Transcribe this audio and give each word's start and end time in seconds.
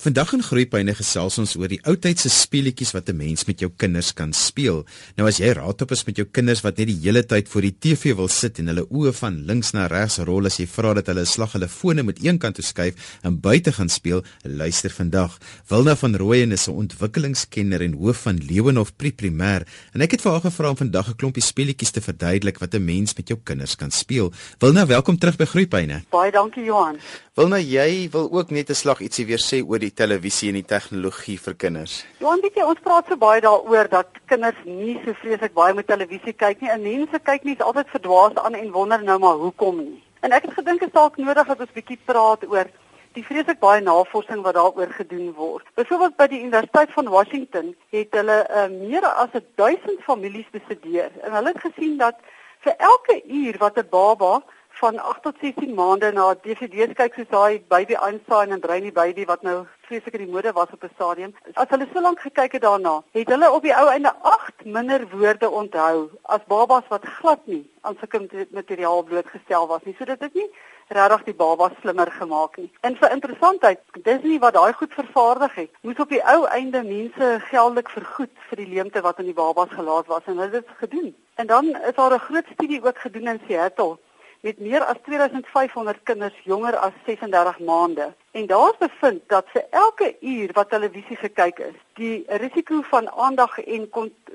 Vandag 0.00 0.30
in 0.32 0.40
Groepyne 0.40 0.94
gesels 0.96 1.34
ons 1.42 1.50
oor 1.60 1.68
die 1.68 1.78
oudtydse 1.84 2.30
speletjies 2.32 2.94
wat 2.96 3.10
'n 3.10 3.18
mens 3.18 3.44
met 3.44 3.60
jou 3.60 3.68
kinders 3.76 4.14
kan 4.16 4.32
speel. 4.32 4.86
Nou 5.16 5.28
as 5.28 5.36
jy 5.36 5.52
raadop 5.52 5.90
is 5.92 6.06
met 6.06 6.16
jou 6.16 6.24
kinders 6.24 6.62
wat 6.62 6.78
net 6.78 6.86
die 6.86 7.00
hele 7.02 7.22
tyd 7.22 7.48
voor 7.48 7.60
die 7.60 7.76
TV 7.78 8.16
wil 8.16 8.28
sit 8.28 8.58
en 8.58 8.68
hulle 8.68 8.86
oë 8.88 9.12
van 9.12 9.44
links 9.44 9.72
na 9.72 9.86
regs 9.88 10.16
rol 10.18 10.46
as 10.46 10.56
jy 10.56 10.66
vra 10.66 10.94
dat 10.94 11.06
hulle 11.06 11.20
'n 11.20 11.26
slag 11.26 11.52
hulle 11.52 11.68
fone 11.68 12.02
met 12.02 12.24
een 12.24 12.38
kant 12.38 12.54
toe 12.54 12.64
skuif 12.64 12.94
en 13.22 13.40
buite 13.40 13.72
gaan 13.72 13.90
speel, 13.90 14.22
luister 14.42 14.90
vandag. 14.90 15.38
Wilna 15.68 15.94
van 15.94 16.16
Rooyen 16.16 16.52
is 16.52 16.66
'n 16.66 16.72
ontwikkelingskenner 16.72 17.82
en 17.82 17.92
hoof 17.92 18.22
van 18.22 18.38
Lewenhof 18.38 18.96
Preprimêr 18.96 19.66
en 19.92 20.00
ek 20.00 20.12
het 20.12 20.22
vir 20.22 20.32
haar 20.32 20.40
gevra 20.40 20.70
om 20.70 20.76
vandag 20.76 21.08
'n 21.10 21.16
klompie 21.16 21.42
speletjies 21.42 21.90
te 21.90 22.00
verduidelik 22.00 22.58
wat 22.58 22.74
'n 22.74 22.84
mens 22.84 23.14
met 23.16 23.28
jou 23.28 23.38
kinders 23.44 23.76
kan 23.76 23.90
speel. 23.90 24.32
Wilna, 24.60 24.86
welkom 24.86 25.18
terug 25.18 25.36
by 25.36 25.44
Groepyne. 25.44 26.02
Baie 26.10 26.32
dankie 26.32 26.64
Johan. 26.64 26.96
Wilna, 27.34 27.58
jy 27.58 28.08
wil 28.10 28.32
ook 28.32 28.50
net 28.50 28.70
'n 28.70 28.74
slag 28.74 29.00
ietsie 29.00 29.26
weer 29.26 29.38
sê 29.38 29.62
oor 29.66 29.78
die 29.78 29.89
die 29.90 29.96
televisie 29.98 30.50
en 30.50 30.58
die 30.60 30.66
tegnologie 30.66 31.36
vir 31.42 31.56
kinders? 31.58 32.00
Johan, 32.22 32.42
weet 32.44 32.58
jy, 32.58 32.66
ons 32.72 32.82
praat 32.84 33.08
so 33.10 33.18
baie 33.20 33.42
daaroor 33.44 33.90
dat 33.90 34.20
kinders 34.30 34.58
nie 34.66 34.96
so 35.04 35.14
vreeslik 35.22 35.56
baie 35.56 35.74
met 35.76 35.88
televisie 35.90 36.34
kyk 36.34 36.62
nie. 36.62 36.70
En 36.72 36.84
mense 36.84 37.22
kyk 37.26 37.48
nie 37.48 37.56
altyd 37.58 37.90
verdwaas 37.94 38.38
aan 38.44 38.58
en 38.58 38.70
wonder 38.74 39.02
nou 39.02 39.18
maar 39.22 39.40
hoekom 39.40 39.82
nie. 39.82 39.98
En 40.20 40.36
ek 40.36 40.46
het 40.48 40.58
gedink 40.60 40.84
dit 40.84 40.90
is 40.90 40.94
dalk 40.94 41.18
nodig 41.18 41.48
dat 41.48 41.64
ons 41.64 41.74
bietjie 41.74 41.98
praat 42.06 42.44
oor 42.48 42.70
die 43.18 43.24
vreeslik 43.26 43.58
baie 43.58 43.80
navorsing 43.82 44.44
wat 44.44 44.54
daaroor 44.54 44.92
gedoen 44.94 45.32
word. 45.34 45.66
Byvoorbeeld 45.74 46.16
by 46.20 46.28
die 46.30 46.42
Universiteit 46.44 46.92
van 46.94 47.10
Washington 47.10 47.72
het 47.94 48.14
hulle 48.14 48.38
uh, 48.46 48.68
meer 48.70 49.06
as 49.10 49.34
1000 49.58 50.04
families 50.06 50.46
bestudeer 50.54 51.10
en 51.24 51.34
hulle 51.34 51.54
het 51.54 51.64
gesien 51.64 51.96
dat 51.98 52.20
vir 52.62 52.76
elke 52.78 53.18
uur 53.26 53.58
wat 53.58 53.78
'n 53.80 53.88
baba 53.90 54.38
van 54.80 54.98
8 54.98 55.22
tot 55.22 55.36
16 55.40 55.74
maande 55.74 56.08
na 56.16 56.34
DVD's 56.42 56.94
kyk 56.96 57.16
soos 57.16 57.28
daai 57.32 57.60
baby 57.72 57.96
Einstein 58.06 58.54
en 58.54 58.60
Brainy 58.64 58.92
baby 58.96 59.26
wat 59.28 59.42
nou 59.44 59.56
vreeslik 59.88 60.16
in 60.16 60.22
die 60.24 60.32
mode 60.32 60.52
was 60.56 60.72
op 60.72 60.84
'n 60.84 60.92
stadium. 60.94 61.34
As 61.54 61.68
hulle 61.68 61.88
so 61.92 62.00
lank 62.00 62.20
gekyk 62.20 62.52
het 62.56 62.62
daarna, 62.62 62.94
het 63.12 63.28
hulle 63.28 63.50
op 63.52 63.62
die 63.62 63.76
ou 63.76 63.86
einde 63.88 64.12
8 64.22 64.64
minder 64.64 65.04
woorde 65.12 65.50
onthou 65.50 66.08
as 66.22 66.48
babas 66.48 66.88
wat 66.88 67.04
glad 67.18 67.46
nie 67.46 67.64
aan 67.80 67.96
sulke 68.00 68.46
materiaal 68.50 69.02
blootgestel 69.02 69.66
was 69.66 69.84
nie. 69.84 69.94
So 69.98 70.04
dit 70.04 70.20
het 70.20 70.34
nie 70.34 70.50
regtig 70.88 71.24
die 71.24 71.34
baba 71.34 71.70
slimmer 71.80 72.10
gemaak 72.10 72.56
nie. 72.56 72.72
En 72.80 72.96
vir 72.96 73.10
interessantheid, 73.10 73.80
Disney 74.02 74.38
wat 74.38 74.54
daai 74.54 74.72
goed 74.72 74.94
vervaardig 74.94 75.54
het, 75.54 75.70
moes 75.80 75.98
op 75.98 76.08
die 76.08 76.24
ou 76.24 76.46
einde 76.46 76.82
mense 76.82 77.40
geldelik 77.50 77.88
vergoed 77.88 78.36
vir 78.48 78.56
die 78.56 78.72
leemte 78.74 79.00
wat 79.00 79.18
in 79.18 79.28
die 79.28 79.40
babas 79.44 79.68
gelaat 79.70 80.06
was 80.06 80.22
en 80.24 80.38
hulle 80.38 80.56
het 80.56 80.66
dit 80.66 80.76
gedoen. 80.76 81.16
En 81.34 81.46
dan 81.46 81.64
is 81.64 81.94
daar 81.94 82.14
'n 82.14 82.28
groot 82.28 82.46
studie 82.52 82.84
ook 82.84 82.98
gedoen 82.98 83.28
in 83.28 83.40
Seattle 83.46 83.98
met 84.40 84.58
meer 84.58 84.84
as 84.84 84.96
2500 85.04 86.00
kinders 86.02 86.36
jonger 86.44 86.76
as 86.76 86.92
36 87.06 87.58
maande. 87.58 88.12
En 88.30 88.46
daar 88.46 88.70
is 88.70 88.78
bevind 88.78 89.22
dat 89.28 89.48
vir 89.52 89.64
elke 89.70 90.16
uur 90.20 90.52
wat 90.52 90.70
televisie 90.70 91.16
gekyk 91.16 91.58
is, 91.58 91.76
die 91.94 92.24
risiko 92.26 92.80
van 92.88 93.10
aandag 93.10 93.58
en 93.58 93.88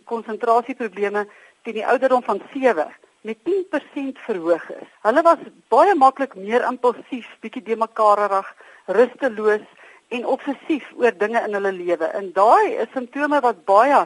konsentrasieprobleme 0.03 1.25
teen 1.63 1.79
die 1.79 1.87
ouderdom 1.87 2.23
van 2.23 2.41
7 2.53 2.91
met 3.25 3.37
10% 3.49 4.19
verhoog 4.27 4.69
is. 4.69 4.89
Hulle 5.01 5.21
was 5.25 5.41
baie 5.73 5.95
maklik 5.97 6.35
meer 6.37 6.67
impulsief, 6.69 7.25
bietjie 7.41 7.63
demekarerig, 7.65 8.51
rusteloos 8.85 9.65
en 10.13 10.27
obsessief 10.29 10.91
oor 10.99 11.17
dinge 11.17 11.41
in 11.47 11.57
hulle 11.57 11.71
lewe. 11.73 12.05
En 12.05 12.29
daai 12.35 12.75
is 12.83 12.91
simptome 12.93 13.41
wat 13.41 13.65
baie 13.65 14.03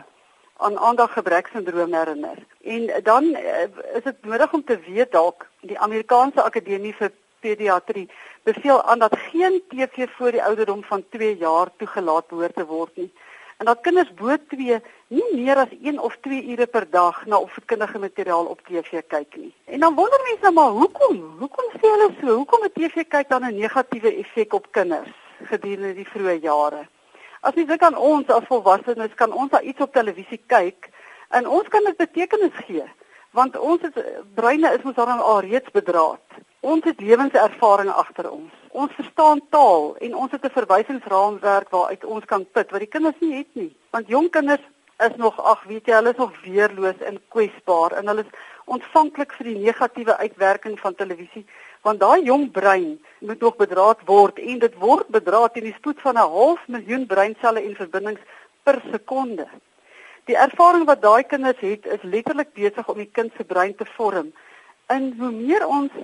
aan 0.60 0.78
aandaggebrek-sindroom 0.78 1.94
herinner. 1.94 2.40
En 2.64 2.88
dan 3.04 3.24
uh, 3.24 3.68
is 3.96 4.04
dit 4.04 4.26
nodig 4.26 4.54
om 4.54 4.64
te 4.64 4.80
weet 4.88 5.12
dalk 5.12 5.49
die 5.62 5.80
Amerikaanse 5.80 6.44
Akademie 6.44 6.94
vir 6.96 7.12
Pediatrie 7.40 8.10
beveel 8.44 8.84
aan 8.84 9.00
dat 9.00 9.16
geen 9.32 9.62
TV 9.70 10.08
voor 10.18 10.32
die 10.32 10.44
ouderdom 10.44 10.84
van 10.84 11.04
2 11.10 11.38
jaar 11.38 11.72
toegelaat 11.78 12.28
behoort 12.28 12.56
te 12.56 12.66
word 12.66 12.96
nie. 12.96 13.12
En 13.60 13.66
dat 13.66 13.82
kinders 13.82 14.14
bo 14.14 14.36
2 14.48 14.80
nie 15.08 15.26
meer 15.36 15.60
as 15.60 15.72
1 15.84 16.00
of 16.00 16.16
2 16.22 16.44
ure 16.52 16.68
per 16.68 16.86
dag 16.90 17.26
na 17.26 17.40
opvoedkundige 17.40 18.00
materiaal 18.00 18.46
op 18.46 18.62
TV 18.68 19.02
kyk 19.08 19.36
nie. 19.36 19.54
En 19.66 19.80
dan 19.80 19.96
wonder 19.96 20.20
mense 20.24 20.42
nou 20.42 20.54
maar 20.54 20.78
hoekom? 20.78 21.18
Hoekom 21.40 21.74
sê 21.74 21.92
hulle 21.92 22.08
so? 22.22 22.36
Hoekom 22.36 22.64
het 22.64 22.74
TV 22.74 23.04
kyk 23.08 23.30
dan 23.30 23.44
'n 23.46 23.60
negatiewe 23.60 24.16
effek 24.16 24.54
op 24.54 24.72
kinders 24.72 25.12
gedurende 25.44 25.94
die 25.94 26.08
vroeë 26.08 26.40
jare? 26.42 26.88
As 27.42 27.54
jy 27.56 27.66
dink 27.66 27.82
aan 27.82 27.98
ons 27.98 28.28
as 28.28 28.48
volwassenes, 28.48 29.14
kan 29.16 29.34
ons 29.34 29.52
al 29.52 29.64
iets 29.64 29.82
op 29.82 29.94
televisie 29.94 30.42
kyk 30.48 30.90
en 31.30 31.48
ons 31.48 31.68
kan 31.68 31.84
dit 31.84 31.98
betekenis 31.98 32.56
gee, 32.66 32.84
want 33.40 33.60
ons 33.60 33.82
het 33.82 34.00
breine 34.36 34.72
is 34.78 34.84
ons 34.84 34.96
dan 34.96 35.20
al 35.20 35.40
reeds 35.46 35.72
bedraad. 35.72 36.42
Ons 36.60 36.84
het 36.84 37.00
lewenservaring 37.00 37.92
agter 38.02 38.28
ons. 38.32 38.52
Ons 38.82 38.96
verstaan 38.98 39.40
taal 39.56 39.96
en 40.06 40.16
ons 40.24 40.32
het 40.32 40.44
'n 40.46 40.58
verwysingsraamwerk 40.60 41.70
waaruit 41.70 42.04
ons 42.16 42.26
kan 42.26 42.44
put 42.56 42.72
wat 42.72 42.84
die 42.84 42.94
kinders 42.96 43.20
nie 43.20 43.38
het 43.38 43.52
nie. 43.54 43.72
Want 43.92 44.08
jong 44.08 44.30
kinders 44.30 44.66
is 45.08 45.16
nog 45.16 45.40
ag 45.52 45.64
weet 45.64 45.88
jy 45.88 45.94
hulle 45.94 46.12
is 46.12 46.24
nog 46.24 46.34
weerloos 46.44 47.00
en 47.10 47.22
kwesbaar 47.34 47.92
en 47.92 48.08
hulle 48.08 48.26
is 48.28 48.34
ontvanklik 48.66 49.32
vir 49.38 49.46
die 49.46 49.60
negatiewe 49.66 50.18
uitwerking 50.18 50.80
van 50.80 50.96
televisie 50.96 51.46
want 51.88 52.00
daai 52.00 52.24
jong 52.24 52.52
brein 52.52 53.00
moet 53.20 53.40
nog 53.40 53.56
bedraad 53.56 54.04
word 54.06 54.40
en 54.40 54.60
dit 54.60 54.76
word 54.76 55.08
bedraad 55.08 55.54
teen 55.54 55.70
die 55.70 55.78
spoed 55.78 56.02
van 56.02 56.16
'n 56.16 56.32
half 56.36 56.68
miljoen 56.68 57.06
breinselle 57.06 57.64
en 57.64 57.76
verbindings 57.76 58.22
per 58.64 58.82
sekonde. 58.92 59.48
Die 60.30 60.38
ervaring 60.38 60.84
wat 60.86 61.02
daai 61.02 61.24
kinders 61.26 61.58
het 61.66 61.88
is 61.90 62.04
letterlik 62.06 62.52
besig 62.54 62.90
om 62.92 62.98
die 63.02 63.10
kind 63.18 63.32
se 63.34 63.44
brein 63.44 63.72
te 63.76 63.86
vorm. 63.96 64.28
En 64.94 65.08
hoe 65.18 65.32
meer 65.34 65.64
ons 65.66 65.96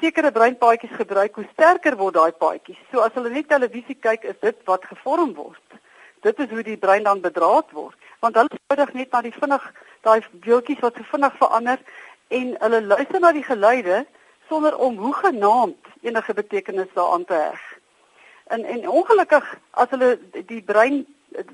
sekere 0.00 0.32
breinpaadjies 0.34 0.96
gebruik, 0.98 1.36
hoe 1.38 1.46
sterker 1.52 1.94
word 2.00 2.16
daai 2.16 2.32
paadjies. 2.32 2.80
So 2.90 3.04
as 3.04 3.14
hulle 3.14 3.30
net 3.30 3.46
televisie 3.52 3.94
kyk, 3.94 4.26
is 4.26 4.40
dit 4.42 4.58
wat 4.66 4.88
gevorm 4.90 5.36
word. 5.36 5.78
Dit 6.26 6.42
is 6.42 6.50
hoe 6.50 6.64
die 6.66 6.80
brein 6.82 7.06
dan 7.06 7.22
bedraad 7.22 7.70
word, 7.76 7.94
want 8.24 8.40
hulle 8.40 8.50
spoedig 8.56 8.90
net 8.98 9.14
na 9.14 9.22
die 9.28 9.34
vinnig 9.36 9.70
daai 10.02 10.18
deeltjies 10.48 10.82
wat 10.82 10.98
so 10.98 11.06
vinnig 11.12 11.38
verander 11.38 11.78
en 12.40 12.52
hulle 12.64 12.82
luister 12.90 13.22
na 13.22 13.30
die 13.36 13.46
geluide 13.46 14.02
sonder 14.50 14.74
om 14.82 14.98
hoegenaamd 14.98 15.94
enige 16.02 16.34
betekenis 16.34 16.90
daaraan 16.98 17.24
te 17.30 17.38
heg. 17.38 17.62
En 18.50 18.66
en 18.66 18.88
ongelukkig 18.98 19.54
as 19.78 19.94
hulle 19.94 20.16
die 20.50 20.62
brein 20.74 21.04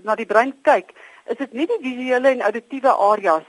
na 0.04 0.16
die 0.16 0.26
brein 0.26 0.54
kyk, 0.62 0.92
is 1.30 1.38
dit 1.38 1.52
nie 1.52 1.66
die 1.66 1.80
visuele 1.82 2.32
en 2.34 2.44
auditiewe 2.46 2.92
areas 3.10 3.46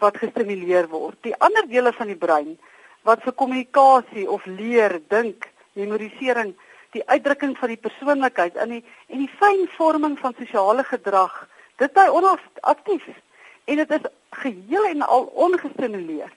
wat 0.00 0.18
gestimuleer 0.20 0.88
word. 0.88 1.18
Die 1.22 1.34
ander 1.38 1.66
dele 1.68 1.92
van 1.92 2.10
die 2.12 2.18
brein 2.18 2.56
wat 3.06 3.22
vir 3.24 3.34
kommunikasie 3.34 4.28
of 4.30 4.44
leer, 4.46 5.00
dink, 5.10 5.48
memorisering, 5.78 6.54
die 6.92 7.02
uitdrukking 7.08 7.56
van 7.58 7.72
die 7.72 7.80
persoonlikheid 7.80 8.56
en 8.60 8.76
die 8.76 8.82
en 9.08 9.24
die 9.24 9.32
fynvorming 9.40 10.18
van 10.20 10.36
sosiale 10.38 10.84
gedrag, 10.84 11.34
dit 11.80 11.92
bly 11.92 12.08
onaktief 12.12 13.08
en 13.64 13.80
dit 13.80 13.94
is 13.96 14.08
geheel 14.42 14.88
en 14.92 15.04
al 15.06 15.28
ongestimuleer 15.46 16.32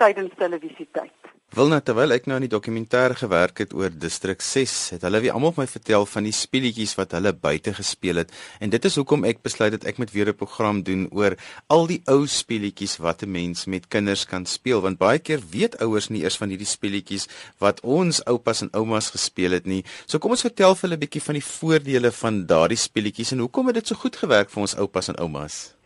tydens 0.00 0.34
televisietyd. 0.36 1.19
Wilna 1.50 1.80
terwyl 1.82 2.14
ek 2.14 2.28
nou 2.30 2.36
aan 2.38 2.44
die 2.44 2.52
dokumentêr 2.52 3.10
gewerk 3.18 3.58
het 3.58 3.72
oor 3.74 3.90
distrik 3.90 4.38
6, 4.38 4.74
het 4.94 5.02
hulle 5.02 5.18
weer 5.24 5.34
almal 5.34 5.50
my 5.56 5.64
vertel 5.66 6.04
van 6.06 6.28
die 6.28 6.34
speletjies 6.36 6.92
wat 6.94 7.16
hulle 7.16 7.32
buite 7.34 7.72
gespeel 7.74 8.20
het 8.22 8.30
en 8.62 8.70
dit 8.70 8.86
is 8.86 8.94
hoekom 9.00 9.26
ek 9.26 9.42
besluit 9.42 9.74
het 9.74 9.86
ek 9.90 9.98
moet 9.98 10.12
weer 10.14 10.30
'n 10.30 10.38
program 10.38 10.84
doen 10.86 11.08
oor 11.10 11.34
al 11.66 11.90
die 11.90 11.98
ou 12.06 12.22
speletjies 12.30 13.00
wat 13.02 13.24
'n 13.26 13.32
mens 13.32 13.66
met 13.66 13.90
kinders 13.90 14.24
kan 14.30 14.46
speel 14.46 14.80
want 14.80 15.02
baie 15.02 15.18
keer 15.18 15.42
weet 15.50 15.74
ouers 15.82 16.08
nie 16.10 16.22
eers 16.22 16.38
van 16.38 16.54
hierdie 16.54 16.70
speletjies 16.70 17.26
wat 17.58 17.80
ons 17.82 18.22
oupas 18.26 18.62
en 18.62 18.70
oumas 18.70 19.10
gespeel 19.10 19.50
het 19.50 19.66
nie. 19.66 19.82
So 20.06 20.18
kom 20.18 20.30
ons 20.30 20.46
vertel 20.46 20.74
vir 20.76 20.88
hulle 20.88 20.96
'n 20.98 21.04
bietjie 21.06 21.22
van 21.22 21.34
die 21.34 21.48
voordele 21.58 22.12
van 22.12 22.46
daardie 22.46 22.78
speletjies 22.78 23.32
en 23.32 23.42
hoekom 23.42 23.66
het 23.66 23.74
dit 23.74 23.86
so 23.88 23.96
goed 23.96 24.16
gewerk 24.16 24.50
vir 24.50 24.60
ons 24.60 24.76
oupas 24.76 25.08
en 25.08 25.18
oumas? 25.18 25.79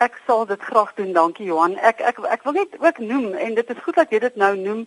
Ek 0.00 0.14
sal 0.24 0.46
dit 0.48 0.62
graag 0.64 0.94
doen, 0.96 1.10
dankie 1.12 1.44
Johan. 1.44 1.74
Ek 1.84 1.98
ek 2.00 2.22
ek 2.24 2.44
wil 2.48 2.54
net 2.56 2.76
ook 2.80 2.98
noem 3.04 3.34
en 3.36 3.56
dit 3.58 3.72
is 3.74 3.82
goed 3.84 3.98
dat 4.00 4.12
jy 4.14 4.20
dit 4.22 4.38
nou 4.40 4.54
noem 4.56 4.78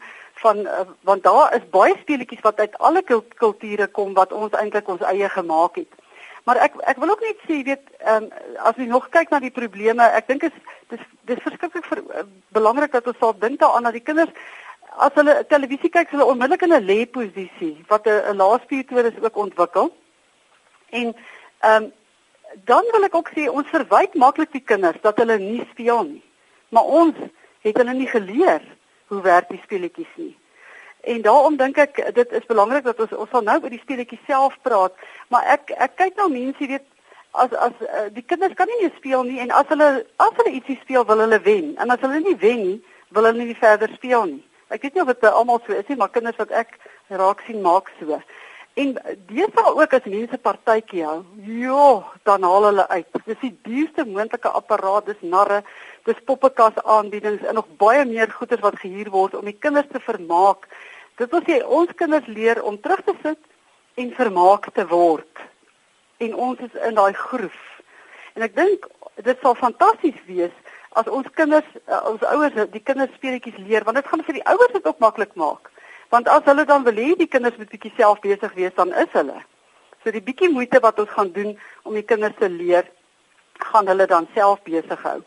van 0.42 0.64
uh, 0.66 0.86
want 1.06 1.22
daar 1.28 1.54
is 1.54 1.68
baie 1.76 1.94
speletjies 2.00 2.42
wat 2.42 2.58
uit 2.58 2.80
alle 2.88 3.04
kulture 3.38 3.88
kom 3.98 4.16
wat 4.18 4.34
ons 4.34 4.58
eintlik 4.58 4.90
ons 4.90 5.06
eie 5.12 5.30
gemaak 5.36 5.78
het. 5.84 6.02
Maar 6.50 6.64
ek 6.66 6.82
ek 6.96 7.04
wil 7.04 7.14
ook 7.14 7.22
net 7.28 7.46
sê, 7.46 7.62
weet, 7.70 7.86
um, 8.10 8.26
as 8.66 8.82
jy 8.82 8.90
nog 8.90 9.06
kyk 9.14 9.30
na 9.30 9.44
die 9.46 9.54
probleme, 9.54 10.10
ek 10.18 10.34
dink 10.34 10.50
is 10.50 10.58
dis 10.90 11.06
dis 11.30 11.46
verskriklik 11.46 11.86
vir 11.94 12.02
uh, 12.10 12.26
belangrik 12.58 12.98
dat 12.98 13.14
ons 13.14 13.22
sal 13.22 13.38
dink 13.38 13.62
daaraan 13.62 13.86
dat 13.92 14.02
die 14.02 14.08
kinders 14.10 14.34
as 14.98 15.14
hulle 15.14 15.44
televisie 15.46 15.94
kyk, 15.94 16.10
hulle 16.10 16.26
onmiddellik 16.26 16.66
in 16.66 16.74
'n 16.74 16.90
lê 16.90 17.04
posisie 17.06 17.76
wat 17.88 18.10
'n 18.10 18.42
laaspiertode 18.42 19.14
is 19.14 19.22
ook 19.22 19.44
ontwikkel. 19.46 19.94
En 20.90 21.14
ehm 21.14 21.84
um, 21.84 21.94
dan 22.66 22.86
wil 22.92 23.04
ek 23.04 23.16
ook 23.16 23.32
sê 23.36 23.48
ons 23.50 23.70
verwyd 23.74 24.16
maklik 24.20 24.52
die 24.52 24.64
kinders 24.64 25.02
dat 25.02 25.18
hulle 25.18 25.38
nie 25.40 25.64
speel 25.72 26.04
nie. 26.04 26.24
Maar 26.70 26.84
ons 26.84 27.18
het 27.64 27.78
hulle 27.78 27.94
nie 27.94 28.08
geleer 28.08 28.64
hoe 29.12 29.22
werk 29.22 29.50
die 29.50 29.62
speletjies 29.64 30.14
nie. 30.16 30.34
En 31.04 31.22
daarom 31.22 31.58
dink 31.60 31.78
ek 31.78 32.00
dit 32.16 32.32
is 32.32 32.46
belangrik 32.48 32.86
dat 32.88 33.00
ons 33.00 33.12
ons 33.26 33.30
sal 33.30 33.44
nou 33.44 33.58
oor 33.60 33.74
die 33.74 33.82
speletjies 33.82 34.24
self 34.28 34.56
praat, 34.64 34.96
maar 35.28 35.44
ek 35.58 35.74
ek 35.76 35.98
kyk 36.00 36.20
nou 36.20 36.30
mense 36.32 36.68
weet 36.70 36.86
as 37.34 37.54
as 37.66 37.76
uh, 37.82 38.08
die 38.14 38.24
kinders 38.24 38.56
kan 38.56 38.70
nie 38.70 38.80
meer 38.82 38.94
speel 38.98 39.24
nie 39.28 39.42
en 39.44 39.52
as 39.52 39.68
hulle 39.74 39.90
as 40.24 40.36
hulle 40.40 40.54
ietsie 40.54 40.78
speel 40.84 41.06
wil 41.10 41.24
hulle 41.26 41.40
wen 41.44 41.74
en 41.82 41.92
as 41.92 42.02
hulle 42.06 42.22
nie 42.24 42.38
wen 42.40 42.62
nie 42.62 42.80
wil 43.10 43.28
hulle 43.30 43.46
nie 43.46 43.58
verder 43.60 43.92
speel 43.98 44.26
nie. 44.32 44.44
Ek 44.74 44.82
weet 44.86 44.96
nie 44.96 45.04
of 45.04 45.12
dit 45.12 45.26
almal 45.30 45.62
so 45.66 45.76
is 45.76 45.90
nie, 45.90 45.98
maar 46.00 46.14
kinders 46.14 46.40
wat 46.42 46.54
ek 46.64 46.78
raak 47.14 47.44
sien 47.46 47.62
maak 47.62 47.92
so. 48.00 48.18
En 48.74 48.94
dis 49.30 49.56
al 49.62 49.82
ook 49.82 49.94
as 49.94 50.06
mense 50.10 50.38
partytjie 50.42 51.04
hou. 51.06 51.20
Jo, 51.46 52.04
dan 52.26 52.44
haal 52.44 52.64
hulle 52.72 52.88
uit. 52.90 53.20
Dis 53.26 53.42
die 53.44 53.54
duurste 53.68 54.06
moontlike 54.10 54.50
apparaat, 54.50 55.06
dis 55.06 55.22
narre, 55.22 55.62
dis 56.10 56.24
poppekas 56.26 56.80
aanbiedings 56.82 57.46
en 57.46 57.60
nog 57.60 57.70
baie 57.78 58.06
meer 58.10 58.32
goeder 58.34 58.64
wat 58.66 58.80
gehuur 58.82 59.12
word 59.14 59.38
om 59.38 59.46
die 59.46 59.58
kinders 59.66 59.92
te 59.92 60.02
vermaak. 60.02 60.66
Dit 61.22 61.30
wil 61.30 61.46
sê 61.46 61.60
ons 61.62 61.94
kinders 62.00 62.26
leer 62.28 62.64
om 62.66 62.80
terug 62.82 63.04
te 63.06 63.14
sit 63.22 63.40
en 64.02 64.16
vermaak 64.18 64.72
te 64.74 64.88
word. 64.90 65.46
En 66.18 66.34
ons 66.36 66.66
is 66.66 66.82
in 66.88 66.98
daai 66.98 67.14
groef. 67.14 67.60
En 68.34 68.42
ek 68.42 68.56
dink 68.58 68.90
dit 69.22 69.46
sal 69.46 69.54
fantasties 69.60 70.18
wees 70.26 70.56
as 70.98 71.10
ons 71.10 71.30
kinders 71.38 71.70
uh, 71.86 72.02
ons 72.10 72.26
ouers 72.34 72.58
die 72.74 72.82
kinders 72.82 73.14
speletjies 73.18 73.58
leer 73.62 73.86
want 73.86 73.98
dit 73.98 74.10
gaan 74.10 74.26
vir 74.26 74.40
die 74.40 74.48
ouers 74.50 74.74
dit 74.74 74.90
ook 74.90 75.02
maklik 75.06 75.38
maak. 75.38 75.70
Want 76.14 76.28
as 76.30 76.46
hulle 76.46 76.66
dan 76.70 76.84
wil 76.86 77.00
hê 77.02 77.14
die 77.18 77.30
kinders 77.36 77.56
moet 77.58 77.72
bietjie 77.74 77.94
self 77.98 78.20
besig 78.22 78.52
wees 78.54 78.74
dan 78.78 78.92
is 79.04 79.14
hulle. 79.18 79.40
So 80.04 80.12
die 80.14 80.22
bietjie 80.22 80.52
moeite 80.54 80.82
wat 80.84 81.00
ons 81.02 81.10
gaan 81.10 81.32
doen 81.34 81.56
om 81.90 81.96
die 81.98 82.06
kinders 82.06 82.36
te 82.38 82.50
leer 82.54 82.86
gaan 83.72 83.90
hulle 83.90 84.06
dan 84.12 84.28
self 84.36 84.62
besig 84.68 85.02
hou. 85.08 85.22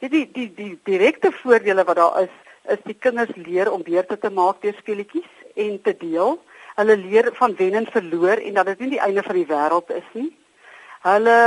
Jy 0.00 0.08
die 0.14 0.22
die 0.36 0.46
die 0.56 0.70
direkte 0.88 1.32
voordele 1.42 1.84
wat 1.84 2.00
daar 2.00 2.22
is 2.22 2.32
is 2.72 2.80
die 2.86 2.96
kinders 3.06 3.34
leer 3.36 3.68
om 3.72 3.84
beurte 3.84 4.16
te 4.22 4.30
maak 4.30 4.62
deur 4.64 4.76
speletjies 4.78 5.28
en 5.66 5.76
te 5.84 5.94
deel. 6.06 6.38
Hulle 6.78 6.96
leer 6.96 7.30
van 7.36 7.56
wen 7.60 7.76
en 7.82 7.90
verloor 7.92 8.40
en 8.40 8.60
dat 8.60 8.72
dit 8.72 8.84
nie 8.84 8.90
die 8.96 9.04
einde 9.08 9.26
van 9.26 9.40
die 9.42 9.48
wêreld 9.52 9.92
is 10.00 10.08
nie. 10.16 10.30
Hulle 11.04 11.38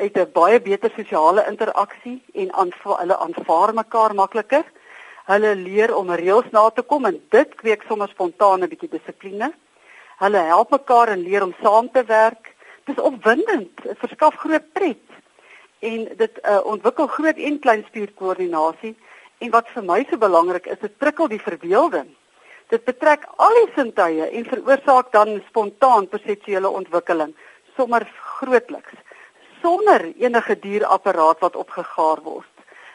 het 0.00 0.16
'n 0.16 0.32
baie 0.32 0.60
beter 0.60 0.90
sosiale 0.96 1.44
interaksie 1.52 2.22
en 2.34 2.52
aanvaar 2.52 2.98
hulle 3.04 3.16
aanvaar 3.16 3.74
mekaar 3.74 4.14
makliker. 4.14 4.64
Hulle 5.28 5.50
leer 5.60 5.90
om 5.92 6.08
reëls 6.08 6.46
na 6.56 6.62
te 6.72 6.80
kom 6.90 7.04
en 7.04 7.16
dit 7.34 7.50
kweek 7.60 7.82
sommer 7.84 8.08
spontane 8.08 8.64
bietjie 8.70 8.88
dissipline. 8.88 9.50
Hulle 10.22 10.44
help 10.48 10.70
mekaar 10.72 11.12
en 11.12 11.20
leer 11.20 11.44
om 11.44 11.52
saam 11.60 11.90
te 11.92 12.00
werk. 12.08 12.54
Dis 12.88 13.02
opwindend, 13.04 13.68
dit 13.84 13.98
verskaf 14.00 14.38
groot 14.40 14.64
pret. 14.72 15.18
En 15.84 16.06
dit 16.22 16.40
uh, 16.40 16.62
ontwikkel 16.72 17.10
groot 17.12 17.42
en 17.50 17.58
klein 17.60 17.84
spierkoördinasie 17.90 18.94
en 19.44 19.52
wat 19.52 19.68
vir 19.74 19.84
my 19.90 19.98
so 20.08 20.16
belangrik 20.22 20.70
is, 20.72 20.80
dit 20.80 20.96
prikkel 20.96 21.28
die 21.28 21.42
verbeelding. 21.44 22.08
Dit 22.72 22.88
betrek 22.88 23.28
al 23.36 23.52
die 23.60 23.68
sintuie 23.76 24.30
en 24.32 24.48
veroorsaak 24.48 25.12
dan 25.12 25.34
spontaan 25.50 26.08
perseptuele 26.08 26.72
ontwikkeling 26.80 27.36
sommer 27.76 28.08
grootliks 28.38 28.96
sonder 29.60 30.08
enige 30.16 30.56
dierapparaat 30.64 31.44
wat 31.44 31.60
opgegaar 31.60 32.24
word. 32.24 32.48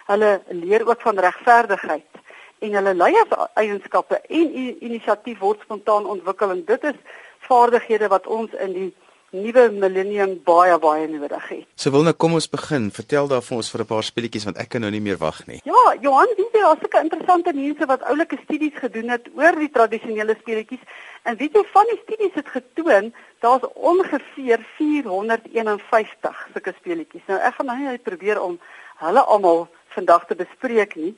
Hulle 0.10 0.34
leer 0.50 0.90
ook 0.90 1.02
van 1.06 1.22
regverdigheid 1.22 2.23
en 2.64 2.78
hulle 2.80 2.94
leierseienskappe 3.02 4.22
en 4.40 4.58
inisiatief 4.88 5.40
word 5.44 5.64
spontaan 5.66 6.10
ontwikkel 6.16 6.56
en 6.56 6.66
dit 6.66 6.92
is 6.92 7.00
vaardighede 7.48 8.10
wat 8.14 8.28
ons 8.28 8.54
in 8.66 8.76
die 8.78 8.92
nuwe 9.34 9.64
millennium 9.74 10.36
baie 10.46 10.76
baie 10.78 11.08
nodig 11.10 11.46
het. 11.50 11.66
So 11.76 11.92
wil 11.94 12.06
nou 12.06 12.14
kom 12.14 12.36
ons 12.38 12.48
begin. 12.50 12.92
Vertel 12.94 13.30
daar 13.32 13.42
vir 13.42 13.56
ons 13.58 13.72
vir 13.74 13.82
'n 13.82 13.90
paar 13.90 14.04
speletjies 14.04 14.46
want 14.46 14.58
ek 14.58 14.70
kan 14.70 14.82
nou 14.82 14.92
nie 14.92 15.02
meer 15.02 15.18
wag 15.18 15.48
nie. 15.48 15.60
Ja, 15.66 15.96
Johan, 16.02 16.28
wie 16.38 16.46
is 16.46 16.62
daar 16.62 16.78
sulke 16.80 17.02
interessante 17.02 17.54
mense 17.54 17.86
wat 17.86 18.04
oulike 18.04 18.38
studies 18.44 18.78
gedoen 18.78 19.10
het 19.10 19.28
oor 19.36 19.56
die 19.60 19.72
tradisionele 19.72 20.36
speletjies 20.40 20.84
en 21.24 21.38
weet 21.38 21.54
jy 21.54 21.64
van 21.74 21.86
die 21.90 22.02
studies 22.04 22.34
het 22.36 22.48
getoon 22.48 23.14
daar's 23.40 23.66
ongeveer 23.74 24.60
451 24.78 26.48
sulke 26.54 26.74
speletjies. 26.80 27.26
Nou 27.28 27.40
ek 27.40 27.54
gaan 27.56 27.66
nou 27.66 27.80
net 27.80 28.04
probeer 28.04 28.42
om 28.42 28.60
hulle 28.98 29.22
almal 29.22 29.68
vandag 29.96 30.26
te 30.28 30.36
bespreek 30.36 30.96
nie. 30.96 31.16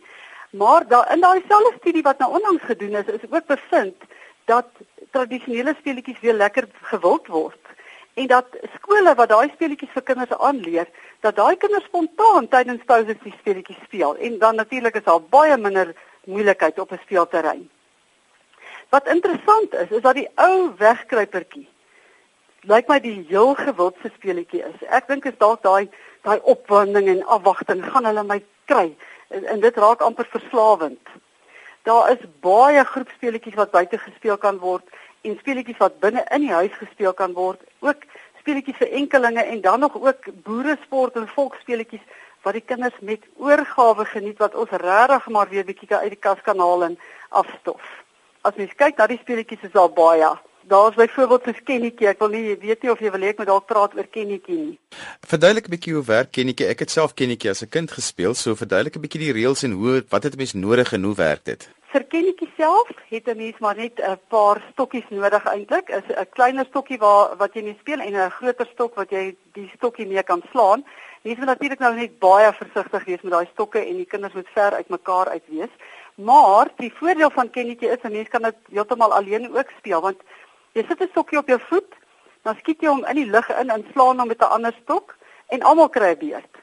Maar 0.49 0.87
daar 0.87 1.11
in 1.13 1.21
daai 1.21 1.43
selfde 1.47 1.73
studie 1.77 2.01
wat 2.01 2.17
nou 2.17 2.31
onlangs 2.31 2.63
gedoen 2.63 2.95
is, 2.95 3.05
is 3.05 3.29
ook 3.29 3.45
bevind 3.45 3.95
dat 4.45 4.65
tradisionele 5.11 5.75
speletjies 5.79 6.19
weer 6.19 6.33
lekker 6.33 6.67
gewild 6.81 7.27
word 7.27 7.61
en 8.15 8.27
dat 8.27 8.45
skole 8.75 9.15
wat 9.15 9.29
daai 9.29 9.49
speletjies 9.53 9.91
vir 9.91 10.03
kinders 10.07 10.37
aanleer, 10.39 10.87
dat 11.19 11.35
daai 11.35 11.55
kinders 11.59 11.83
spontaan 11.89 12.47
tydens 12.47 12.83
pauses 12.87 13.19
die 13.23 13.33
speletjies 13.39 13.81
speel 13.83 14.15
en 14.15 14.37
dan 14.39 14.55
natuurlik 14.55 14.95
is 14.95 15.03
daar 15.03 15.21
baie 15.21 15.57
minder 15.57 15.91
moeilikheid 16.25 16.79
op 16.79 16.91
'n 16.91 16.99
speelterrein. 17.03 17.69
Wat 18.89 19.07
interessant 19.07 19.73
is, 19.73 19.89
is 19.89 20.01
dat 20.01 20.15
die 20.15 20.29
ou 20.35 20.71
wegkruipertjie 20.77 21.67
lyk 22.61 22.87
my 22.87 22.99
die 22.99 23.25
heel 23.29 23.53
gewildste 23.53 24.11
speletjie 24.15 24.63
is. 24.65 24.87
Ek 24.89 25.07
dink 25.07 25.25
is 25.25 25.37
dalk 25.37 25.61
daai 25.61 25.89
daai 26.25 26.39
opwinding 26.41 27.07
en 27.07 27.25
afwagting 27.25 27.83
gaan 27.85 28.05
hulle 28.09 28.23
my 28.23 28.39
kry 28.65 28.95
en, 29.27 29.45
en 29.45 29.59
dit 29.59 29.77
raak 29.77 30.01
amper 30.01 30.27
verslawend. 30.29 31.13
Daar 31.85 32.11
is 32.11 32.21
baie 32.41 32.83
groepspeletjies 32.83 33.57
wat 33.59 33.71
buite 33.71 33.97
gespeel 33.97 34.37
kan 34.37 34.57
word 34.57 34.85
en 35.21 35.37
speletjies 35.39 35.81
wat 35.81 35.99
binne 35.99 36.25
in 36.33 36.45
die 36.45 36.53
huis 36.53 36.73
gespeel 36.77 37.13
kan 37.13 37.33
word, 37.33 37.61
ook 37.79 38.05
speletjies 38.39 38.77
vir 38.77 38.91
enkelinge 39.01 39.43
en 39.43 39.61
dan 39.61 39.79
nog 39.79 39.97
ook 39.97 40.27
boeresport 40.45 41.15
en 41.17 41.27
volksspeletjies 41.27 42.01
wat 42.45 42.53
die 42.53 42.65
kinders 42.65 42.97
met 43.01 43.23
oorgawe 43.41 44.05
geniet 44.05 44.37
wat 44.37 44.55
ons 44.55 44.69
regtig 44.69 45.29
maar 45.33 45.49
weer 45.49 45.65
bietjie 45.65 45.95
uit 45.95 46.13
die 46.13 46.21
kas 46.27 46.41
kan 46.45 46.59
haal 46.61 46.83
en 46.91 46.97
afstof. 47.29 47.81
As 48.45 48.57
mens 48.59 48.75
kyk 48.77 48.97
na 48.97 49.07
die 49.09 49.21
speletjies 49.21 49.65
is 49.65 49.73
daar 49.73 49.89
baie. 49.89 50.29
Daar's 50.67 50.95
byvoorbeeld 50.95 51.47
'n 51.47 51.63
kennetjie. 51.63 52.07
Ek 52.07 52.19
wil 52.19 52.29
nie 52.29 52.57
weet 52.57 52.81
nie 52.81 52.91
of 52.91 52.99
jy 52.99 53.11
wil 53.11 53.21
hê 53.21 53.29
ek 53.29 53.37
moet 53.37 53.47
dalk 53.47 53.65
praat 53.65 53.95
oor 53.95 54.07
kennetjie 54.07 54.57
nie. 54.57 54.79
Verduidelik 55.21 55.67
'n 55.67 55.75
bietjie 55.75 55.93
hoe 55.93 56.03
werk 56.03 56.31
kennetjie. 56.31 56.67
Ek 56.67 56.79
het 56.79 56.91
self 56.91 57.13
kennetjie 57.13 57.49
as 57.49 57.61
'n 57.61 57.69
kind 57.69 57.91
gespeel, 57.91 58.33
so 58.33 58.55
verduidelik 58.55 58.95
'n 58.95 59.01
bietjie 59.01 59.19
die 59.19 59.33
reëls 59.33 59.63
en 59.63 59.71
hoe 59.71 60.03
wat 60.09 60.23
het 60.23 60.33
'n 60.33 60.37
mens 60.37 60.53
nodig 60.53 60.93
en 60.93 61.03
hoe 61.03 61.15
werk 61.15 61.45
dit? 61.45 61.69
vir 61.95 62.03
kennetjie 62.11 62.49
self 62.57 62.89
het 63.09 63.27
'n 63.31 63.37
mens 63.37 63.57
maar 63.63 63.75
net 63.75 63.99
'n 63.99 64.19
paar 64.27 64.57
stokkies 64.71 65.09
nodig 65.09 65.43
eintlik. 65.45 65.89
Is 65.89 66.07
'n 66.09 66.27
kleiner 66.37 66.65
stokkie 66.65 66.97
waar 66.97 67.37
wat 67.37 67.53
jy 67.53 67.63
mee 67.63 67.77
speel 67.79 67.99
en 67.99 68.13
'n 68.15 68.29
groter 68.37 68.67
stok 68.73 68.95
wat 68.95 69.09
jy 69.09 69.35
die 69.53 69.71
stokkie 69.75 70.07
mee 70.07 70.23
kan 70.23 70.41
slaan. 70.51 70.83
Mens 71.23 71.37
moet 71.37 71.47
natuurlik 71.47 71.79
nou 71.79 71.95
net 71.95 72.19
baie 72.19 72.53
versigtig 72.53 73.05
wees 73.05 73.21
met 73.21 73.31
daai 73.31 73.47
stokke 73.53 73.79
en 73.79 73.95
die 73.95 74.05
kinders 74.05 74.33
moet 74.33 74.47
ver 74.53 74.73
uit 74.73 74.89
mekaar 74.89 75.27
uit 75.27 75.43
wees. 75.47 75.73
Maar 76.15 76.67
die 76.77 76.93
voordeel 76.93 77.29
van 77.29 77.49
kennetjie 77.49 77.89
is 77.89 78.03
'n 78.03 78.11
mens 78.11 78.29
kan 78.29 78.41
dit 78.41 78.55
heeltemal 78.71 79.13
alleen 79.13 79.55
ook 79.57 79.69
speel 79.77 80.01
want 80.01 80.19
jy 80.75 80.83
sit 80.87 81.01
'n 81.01 81.11
stokkie 81.11 81.37
op 81.37 81.47
jou 81.47 81.59
voet, 81.69 81.91
dan 82.43 82.55
skiet 82.55 82.81
jy 82.81 82.89
hom 82.89 83.05
in 83.05 83.15
die 83.15 83.29
lug 83.35 83.47
in 83.59 83.69
en 83.69 83.85
slaan 83.93 84.19
hom 84.19 84.27
met 84.27 84.41
'n 84.41 84.53
ander 84.55 84.75
stok 84.83 85.15
en 85.47 85.61
almal 85.61 85.89
kry 85.89 86.11
'n 86.11 86.19
beurt. 86.19 86.55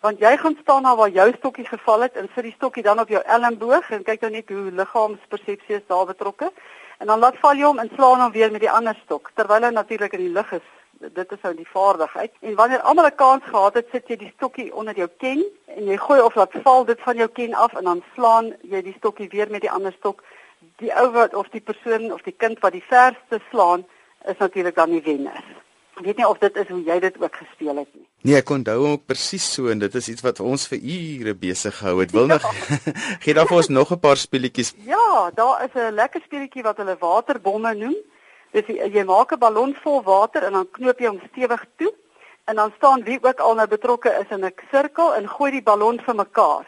Want 0.00 0.18
jy 0.18 0.36
gaan 0.36 0.56
staan 0.60 0.82
na 0.82 0.96
waar 0.96 1.10
jou 1.10 1.32
stokkie 1.32 1.64
geval 1.64 2.00
het 2.00 2.16
en 2.16 2.28
sit 2.34 2.42
die 2.42 2.54
stokkie 2.56 2.82
dan 2.82 3.00
op 3.00 3.08
jou 3.08 3.22
elmboog 3.22 3.90
en 3.90 4.02
kyk 4.02 4.20
dan 4.20 4.32
net 4.32 4.48
hoe 4.48 4.70
liggaamspersepsie 4.72 5.76
is 5.76 5.86
daar 5.86 6.06
betrokke. 6.06 6.52
En 6.98 7.06
dan 7.06 7.18
laat 7.18 7.36
val 7.38 7.54
jy 7.54 7.64
hom 7.64 7.78
en 7.78 7.90
slaan 7.94 8.20
hom 8.20 8.32
weer 8.32 8.50
met 8.50 8.60
die 8.60 8.70
ander 8.70 8.96
stok 9.04 9.30
terwyl 9.34 9.62
hy 9.62 9.70
natuurlik 9.70 10.12
in 10.12 10.24
die 10.24 10.32
lug 10.32 10.52
is. 10.52 10.66
Dit 10.92 11.32
is 11.32 11.40
nou 11.42 11.54
die 11.54 11.68
vaardigheid. 11.68 12.32
En 12.40 12.54
wanneer 12.54 12.80
almal 12.80 13.06
'n 13.06 13.14
kans 13.14 13.44
gehad 13.44 13.74
het 13.74 13.86
sit 13.92 14.08
jy 14.08 14.16
die 14.16 14.32
stokkie 14.36 14.74
onder 14.74 14.96
jou 14.96 15.08
ken 15.18 15.44
en 15.66 15.84
jy 15.84 15.96
gooi 15.96 16.20
of 16.20 16.34
laat 16.34 16.52
val 16.62 16.84
dit 16.84 17.00
van 17.00 17.16
jou 17.16 17.28
ken 17.28 17.54
af 17.54 17.74
en 17.74 17.84
dan 17.84 18.02
slaan 18.14 18.54
jy 18.62 18.82
die 18.82 18.96
stokkie 18.96 19.28
weer 19.28 19.50
met 19.50 19.60
die 19.60 19.70
ander 19.70 19.92
stok 19.92 20.22
die 20.76 20.92
ou 20.92 21.10
wat 21.12 21.34
of 21.34 21.48
die 21.48 21.60
persoon 21.60 22.12
of 22.12 22.22
die 22.22 22.36
kind 22.36 22.58
wat 22.60 22.72
die 22.72 22.84
verste 22.88 23.40
slaan 23.50 23.84
is 24.28 24.38
natuurlik 24.38 24.74
dan 24.74 24.90
die 24.90 25.02
wenner 25.02 25.44
Ek 26.00 26.06
weet 26.06 26.16
nie 26.16 26.24
of 26.24 26.38
dit 26.40 26.54
is 26.56 26.68
hoe 26.72 26.78
jy 26.80 26.94
dit 27.02 27.16
ook 27.20 27.34
gespeel 27.36 27.76
het 27.76 27.88
nie. 27.92 28.06
Nee, 28.24 28.38
ek 28.38 28.50
onthou 28.54 28.76
hom 28.80 28.94
ook 28.94 29.02
presies 29.10 29.44
so 29.52 29.68
en 29.68 29.82
dit 29.82 29.96
is 30.00 30.06
iets 30.08 30.24
wat 30.24 30.38
ons 30.40 30.62
vir 30.70 30.80
ure 30.80 31.34
besig 31.36 31.74
gehou 31.76 31.98
het. 32.00 32.14
Wil 32.16 32.30
ja. 32.30 32.38
nog 32.38 32.46
gee 33.24 33.34
daar 33.36 33.48
vir 33.50 33.58
ons 33.58 33.68
nog 33.68 33.92
'n 33.92 34.00
paar 34.00 34.16
speletjies? 34.16 34.72
Ja, 34.88 35.28
daar 35.36 35.60
is 35.66 35.76
'n 35.76 35.92
lekker 35.92 36.22
speletjie 36.24 36.64
wat 36.64 36.80
hulle 36.80 36.96
waterbomme 36.96 37.74
noem. 37.74 37.96
Dis 38.56 38.64
jy 38.66 39.04
maak 39.04 39.32
'n 39.36 39.38
ballon 39.38 39.76
vol 39.82 40.00
water 40.02 40.42
en 40.48 40.52
dan 40.52 40.70
knoop 40.70 40.98
jy 40.98 41.06
hom 41.06 41.20
stewig 41.32 41.66
toe 41.76 41.92
en 42.48 42.56
dan 42.56 42.72
staan 42.76 43.04
wie 43.04 43.18
ook 43.20 43.40
al 43.40 43.54
nou 43.54 43.68
betrokke 43.68 44.08
is 44.24 44.32
in 44.36 44.44
'n 44.44 44.54
sirkel 44.70 45.14
en 45.14 45.28
gooi 45.28 45.50
die 45.50 45.62
ballon 45.62 46.00
vir 46.00 46.14
mekaar. 46.14 46.64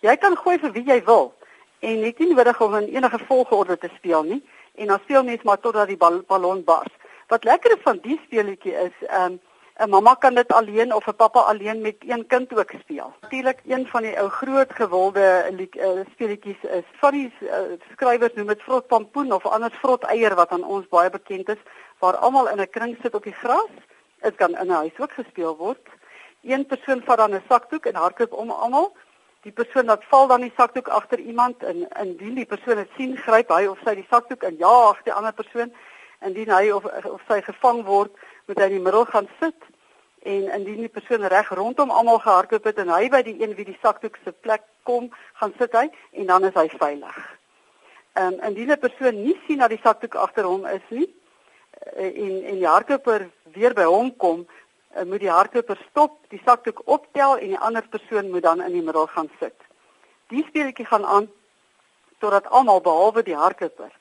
Jy 0.00 0.16
kan 0.16 0.36
gooi 0.36 0.58
vir 0.58 0.72
wie 0.72 0.86
jy 0.86 1.02
wil 1.04 1.34
en 1.78 2.00
net 2.00 2.18
nie 2.18 2.34
nodig 2.34 2.60
om 2.60 2.74
in 2.74 2.88
enige 2.94 3.18
volgorde 3.26 3.78
te 3.78 3.90
speel 3.96 4.22
nie 4.22 4.42
en 4.74 4.86
dan 4.86 5.00
speel 5.02 5.24
mens 5.24 5.42
maar 5.42 5.60
totdat 5.60 5.88
die 5.88 5.96
ballon 6.26 6.64
bars. 6.64 6.92
Wat 7.28 7.44
lekker 7.44 7.78
van 7.82 7.98
die 8.02 8.20
speletjie 8.24 8.72
is, 8.72 9.06
ehm 9.08 9.32
um, 9.32 9.40
'n 9.76 9.90
mamma 9.90 10.14
kan 10.14 10.34
dit 10.34 10.52
alleen 10.52 10.94
of 10.94 11.06
'n 11.06 11.16
pappa 11.16 11.40
alleen 11.40 11.80
met 11.80 11.96
een 11.98 12.26
kind 12.26 12.58
ook 12.58 12.72
speel. 12.80 13.12
Natuurlik 13.20 13.60
een 13.66 13.86
van 13.86 14.02
die 14.02 14.18
ou 14.18 14.28
groot 14.28 14.72
gewilde 14.72 15.52
uh, 15.58 16.00
speletjies 16.12 16.62
is 16.62 16.84
van 17.00 17.10
die 17.10 17.32
uh, 17.40 17.50
skrywers 17.92 18.34
noem 18.34 18.46
dit 18.46 18.62
vrot 18.62 18.86
pampoen 18.86 19.32
of 19.32 19.46
anders 19.46 19.74
vrot 19.74 20.02
eier 20.04 20.34
wat 20.34 20.48
aan 20.48 20.64
ons 20.64 20.88
baie 20.88 21.10
bekend 21.10 21.48
is, 21.48 21.62
waar 21.98 22.16
almal 22.16 22.48
in 22.48 22.60
'n 22.60 22.70
kring 22.70 22.96
sit 23.02 23.14
op 23.14 23.22
die 23.22 23.32
gras. 23.32 23.72
Dit 24.20 24.34
kan 24.34 24.56
in 24.56 24.66
'n 24.66 24.70
huis 24.70 24.98
ook 24.98 25.12
gespeel 25.12 25.56
word. 25.56 25.88
Een 26.42 26.66
persoon 26.66 27.02
vat 27.04 27.16
dan 27.16 27.34
'n 27.34 27.42
sakdoek 27.48 27.86
en 27.86 27.94
hardloop 27.94 28.32
om 28.32 28.50
almal. 28.50 28.96
Die 29.46 29.54
persoon 29.54 29.86
wat 29.86 30.02
val 30.10 30.26
dan 30.26 30.42
die 30.42 30.52
sakdoek 30.56 30.88
agter 30.90 31.20
iemand 31.22 31.62
en 31.62 31.84
indien 32.02 32.34
die 32.34 32.48
persoon 32.50 32.80
dit 32.80 32.94
sien, 32.96 33.12
gryp 33.16 33.52
hy 33.54 33.68
of 33.70 33.78
sy 33.86 33.94
die 33.94 34.08
sakdoek 34.10 34.42
en 34.48 34.56
jaag 34.58 35.04
die 35.06 35.14
ander 35.14 35.34
persoon 35.36 35.70
indien 36.26 36.50
hy 36.50 36.72
of 36.74 36.88
of 37.06 37.22
sy 37.28 37.38
gevang 37.46 37.84
word, 37.86 38.10
moet 38.48 38.58
hy 38.58 38.66
in 38.72 38.74
die 38.78 38.82
middel 38.82 39.06
gaan 39.06 39.28
sit 39.38 39.68
en 40.26 40.48
indien 40.56 40.82
die 40.82 40.90
persoon 40.90 41.28
reg 41.30 41.52
rondom 41.54 41.94
almal 41.94 42.18
gehardloop 42.24 42.66
het 42.66 42.80
en 42.82 42.90
hy 42.90 43.06
by 43.12 43.22
die 43.22 43.36
een 43.38 43.54
wie 43.54 43.68
die 43.68 43.78
sakdoek 43.84 44.18
se 44.24 44.34
plek 44.34 44.66
kom, 44.88 45.12
gaan 45.38 45.54
sit 45.60 45.78
hy 45.78 45.86
en 46.18 46.32
dan 46.32 46.50
is 46.50 46.58
hy 46.58 46.66
veilig. 46.74 47.22
Ehm 48.18 48.34
um, 48.34 48.42
indien 48.50 48.74
'n 48.74 48.82
persoon 48.82 49.22
nie 49.22 49.38
sien 49.46 49.62
dat 49.62 49.70
die 49.70 49.82
sakdoek 49.84 50.18
agter 50.26 50.50
hom 50.50 50.66
is 50.66 50.90
nie, 50.90 51.06
en 51.94 52.42
en 52.50 52.58
die 52.58 52.66
hardloper 52.66 53.28
weer 53.54 53.74
by 53.78 53.86
hom 53.86 54.10
kom, 54.16 54.46
uh, 54.96 55.04
moet 55.04 55.20
die 55.20 55.30
hardloper 55.30 55.78
stop, 55.90 56.18
die 56.28 56.40
sakdoek 56.44 56.82
optel 56.84 57.36
en 57.38 57.54
die 57.54 57.58
ander 57.58 57.86
persoon 57.88 58.30
moet 58.30 58.42
dan 58.42 58.62
in 58.62 58.72
die 58.72 58.82
middel 58.82 59.06
gaan 59.06 59.30
sit. 59.40 59.54
Die 60.32 60.44
speletjie 60.48 60.86
gaan 60.86 61.04
aan 61.04 61.28
totdat 62.18 62.48
almal 62.50 62.80
behalwe 62.80 63.22
die 63.22 63.36
hardloper 63.36 63.92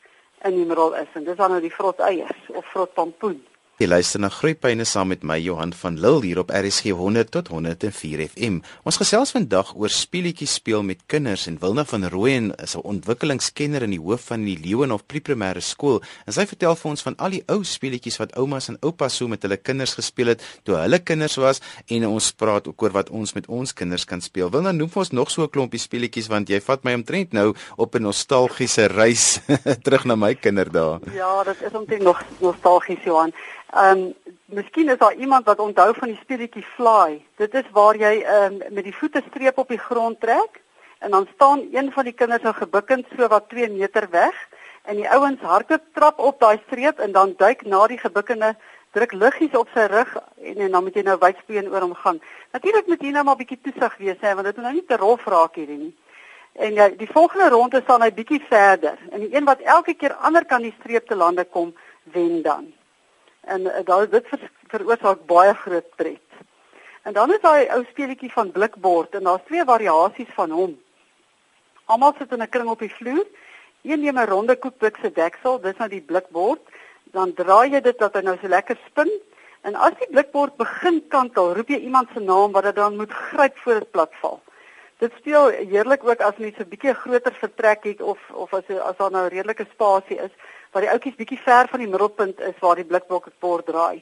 in 0.43 0.55
die 0.55 0.65
middel 0.65 0.95
is 0.95 1.11
en 1.13 1.23
dis 1.23 1.37
dan 1.37 1.51
nou 1.51 1.61
die 1.61 1.73
vrot 1.73 1.99
eiers 1.99 2.49
of 2.53 2.65
vrot 2.71 2.93
pampoen. 2.93 3.41
Jy 3.75 3.89
luister 3.91 4.21
na 4.23 4.29
Groepyne 4.31 4.85
saam 4.87 5.09
met 5.11 5.23
my 5.27 5.35
Johan 5.35 5.73
van 5.75 5.97
Lille 5.99 6.21
hier 6.23 6.39
op 6.39 6.51
RSG 6.55 6.93
100 6.95 7.27
tot 7.33 7.49
104 7.51 8.21
FM. 8.23 8.61
Ons 8.87 8.95
gesels 9.01 9.33
vandag 9.35 9.73
oor 9.75 9.91
speletjies 9.91 10.53
speel 10.61 10.79
met 10.87 11.01
kinders 11.11 11.43
en 11.51 11.57
Wilna 11.59 11.83
van 11.89 12.07
Rooyen 12.07 12.53
is 12.63 12.77
'n 12.77 12.87
ontwikkelingskenner 12.87 13.83
in 13.83 13.91
die 13.91 13.99
hoof 13.99 14.31
van 14.31 14.45
die 14.47 14.55
Leeuwenhof 14.55 15.03
Pre-primêre 15.05 15.59
skool. 15.59 16.01
En 16.25 16.31
sy 16.31 16.45
vertel 16.47 16.75
vir 16.75 16.89
ons 16.89 17.01
van 17.01 17.15
al 17.17 17.29
die 17.29 17.43
ou 17.47 17.63
speletjies 17.63 18.17
wat 18.17 18.35
oumas 18.37 18.69
en 18.69 18.77
oupas 18.79 19.15
so 19.15 19.27
met 19.27 19.41
hulle 19.41 19.57
kinders 19.57 19.93
gespeel 19.93 20.27
het 20.27 20.41
toe 20.63 20.75
hulle 20.75 20.99
kinders 20.99 21.35
was 21.35 21.59
en 21.87 22.07
ons 22.07 22.31
praat 22.31 22.67
ook 22.67 22.81
oor 22.81 22.91
wat 22.91 23.09
ons 23.09 23.33
met 23.33 23.47
ons 23.47 23.73
kinders 23.73 24.05
kan 24.05 24.21
speel. 24.21 24.49
Wilna 24.49 24.71
noem 24.71 24.89
vir 24.89 24.99
ons 24.99 25.11
nog 25.11 25.31
so 25.31 25.43
'n 25.43 25.49
klompie 25.49 25.79
speletjies 25.79 26.27
want 26.27 26.47
jy 26.47 26.61
vat 26.61 26.83
my 26.83 26.93
omtrent 26.93 27.33
nou 27.33 27.53
op 27.75 27.95
'n 27.95 28.01
nostalgiese 28.01 28.87
reis 28.87 29.39
terug 29.83 30.05
na 30.05 30.15
my 30.15 30.33
kinderdae. 30.35 30.99
Ja, 31.13 31.43
dit 31.43 31.61
is 31.61 31.71
omtrent 31.73 32.03
nog 32.03 32.23
nostalgies 32.39 33.03
Johan. 33.03 33.33
Ehm 33.73 33.97
um, 33.97 34.13
miskien 34.45 34.89
is 34.89 34.97
daar 34.97 35.13
iemand 35.13 35.45
wat 35.45 35.59
onthou 35.59 35.93
van 35.95 36.07
die 36.07 36.19
speletjie 36.21 36.63
Fly. 36.75 37.25
Dit 37.35 37.53
is 37.53 37.69
waar 37.71 37.97
jy 37.97 38.21
ehm 38.21 38.53
um, 38.61 38.73
met 38.73 38.83
die 38.83 38.95
voete 38.95 39.23
streep 39.29 39.57
op 39.57 39.67
die 39.67 39.79
grond 39.79 40.19
trek 40.19 40.61
en 40.99 41.11
dan 41.11 41.27
staan 41.33 41.67
een 41.71 41.91
van 41.91 42.03
die 42.03 42.13
kinders 42.13 42.41
nou 42.41 42.53
gebukkend 42.53 43.07
so 43.17 43.27
wat 43.27 43.49
2 43.49 43.69
meter 43.69 44.07
weg 44.09 44.37
en 44.83 44.95
die 44.95 45.09
ouens 45.09 45.41
hardloop 45.41 45.81
trap 45.93 46.19
op 46.19 46.39
daai 46.39 46.61
streep 46.67 46.99
en 46.99 47.11
dan 47.11 47.33
duik 47.37 47.65
na 47.65 47.87
die 47.87 47.97
gebukkende 47.97 48.55
druk 48.91 49.11
liggies 49.11 49.57
op 49.57 49.67
sy 49.73 49.89
rug 49.89 50.15
en, 50.41 50.55
en 50.57 50.71
dan 50.71 50.83
moet 50.83 50.95
jy 50.95 51.03
nou 51.03 51.17
wydspeen 51.19 51.69
oor 51.73 51.81
hom 51.81 51.93
gaan. 51.93 52.21
Natuurlik 52.51 52.87
moet 52.87 53.01
jy 53.01 53.11
nou 53.11 53.23
maar 53.23 53.41
bietjie 53.41 53.59
toesig 53.61 53.97
wees 53.97 54.21
hè 54.21 54.35
want 54.35 54.45
dit 54.45 54.55
moet 54.55 54.65
nou 54.65 54.73
nie 54.77 54.85
te 54.85 55.01
rof 55.01 55.25
raak 55.25 55.55
hierdie 55.55 55.77
nie. 55.77 55.93
En 56.53 56.73
ja, 56.73 56.89
die 56.89 57.11
volgende 57.11 57.49
ronde 57.49 57.81
staan 57.81 58.05
hy 58.05 58.13
bietjie 58.13 58.43
verder 58.47 58.97
en 59.11 59.19
die 59.19 59.35
een 59.35 59.51
wat 59.51 59.59
elke 59.59 59.93
keer 59.93 60.13
ander 60.13 60.45
kan 60.45 60.61
die 60.61 60.75
streep 60.79 61.07
te 61.07 61.15
lande 61.15 61.43
kom 61.43 61.73
wen 62.13 62.41
dan 62.41 62.73
en 63.45 63.61
uh, 63.61 63.83
daar 63.85 64.09
dit 64.09 64.27
ver, 64.27 64.49
veroorsaak 64.67 65.25
baie 65.25 65.53
groot 65.53 65.89
pret. 65.95 66.21
En 67.05 67.13
dan 67.13 67.33
is 67.33 67.41
daai 67.41 67.67
ou 67.69 67.83
speletjie 67.89 68.31
van 68.33 68.51
blikbord 68.51 69.15
en 69.15 69.23
daar's 69.23 69.45
twee 69.45 69.63
variasies 69.63 70.31
van 70.37 70.51
hom. 70.51 70.73
Almal 71.85 72.15
sit 72.17 72.31
in 72.31 72.41
'n 72.41 72.49
kring 72.49 72.69
op 72.69 72.79
die 72.79 72.93
vloer. 72.93 73.25
Een 73.83 74.01
neem 74.01 74.17
'n 74.17 74.29
ronde 74.29 74.55
koekblik 74.55 74.97
se 75.01 75.11
deksel, 75.11 75.61
dis 75.61 75.77
nou 75.77 75.89
die 75.89 76.01
blikbord. 76.01 76.61
Dan 77.03 77.33
draai 77.33 77.71
jy 77.71 77.81
dit 77.81 77.99
dat 77.99 78.13
hy 78.13 78.21
nou 78.21 78.37
so 78.41 78.47
lekker 78.47 78.77
spin. 78.87 79.11
En 79.61 79.75
as 79.75 79.93
die 79.99 80.09
blikbord 80.09 80.55
begin 80.57 81.07
kantel, 81.07 81.53
roep 81.53 81.69
jy 81.69 81.77
iemand 81.77 82.09
se 82.13 82.19
naam 82.19 82.51
wat 82.51 82.63
dit 82.63 82.75
dan 82.75 82.97
moet 82.97 83.11
gryp 83.11 83.57
voor 83.57 83.79
dit 83.79 83.91
platval. 83.91 84.41
Dit 84.97 85.11
speel 85.17 85.47
heerlik 85.47 86.03
ook 86.03 86.21
as 86.21 86.37
mens 86.37 86.57
'n 86.57 86.69
bietjie 86.69 86.93
groter 86.93 87.33
vertrek 87.33 87.83
het 87.83 88.01
of 88.01 88.19
of 88.31 88.53
as 88.53 88.69
as 88.69 88.97
daar 88.97 89.11
nou 89.11 89.27
redelike 89.27 89.65
spasie 89.71 90.17
is 90.17 90.31
waar 90.75 90.83
die 90.83 90.91
ouetjies 90.91 91.15
bietjie 91.15 91.39
ver 91.39 91.69
van 91.71 91.79
die 91.79 91.87
middelpunt 91.87 92.41
is 92.43 92.57
waar 92.59 92.75
die 92.75 92.87
blikblok 92.87 93.29
het 93.29 93.35
bord 93.39 93.63
draai. 93.65 94.01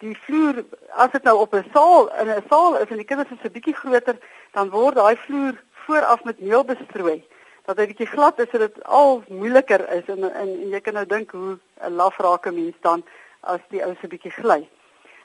Die 0.00 0.14
vloer 0.24 0.62
as 0.96 1.10
dit 1.12 1.26
nou 1.28 1.34
op 1.42 1.54
'n 1.54 1.68
saal 1.74 2.08
in 2.20 2.30
'n 2.32 2.44
saal 2.48 2.78
is 2.78 2.88
en 2.88 2.96
die 2.96 3.04
kinders 3.04 3.30
is 3.30 3.44
'n 3.44 3.52
bietjie 3.52 3.74
groter, 3.74 4.16
dan 4.52 4.70
word 4.70 4.94
daai 4.94 5.16
vloer 5.16 5.60
vooraf 5.84 6.24
met 6.24 6.40
meel 6.40 6.64
bestrooi. 6.64 7.24
Dat 7.66 7.76
hy 7.76 7.86
bietjie 7.86 8.06
glad 8.06 8.40
is, 8.40 8.50
sodat 8.50 8.84
al 8.84 9.22
moeiliker 9.28 9.92
is 9.92 10.06
en, 10.06 10.32
en 10.32 10.48
en 10.48 10.70
jy 10.70 10.80
kan 10.80 10.94
nou 10.94 11.06
dink 11.06 11.30
hoe 11.30 11.58
'n 11.80 11.92
lafrake 11.92 12.50
mens 12.50 12.76
dan 12.80 13.04
as 13.40 13.60
die 13.68 13.84
ou 13.84 13.94
se 14.00 14.08
bietjie 14.08 14.32
gly. 14.32 14.68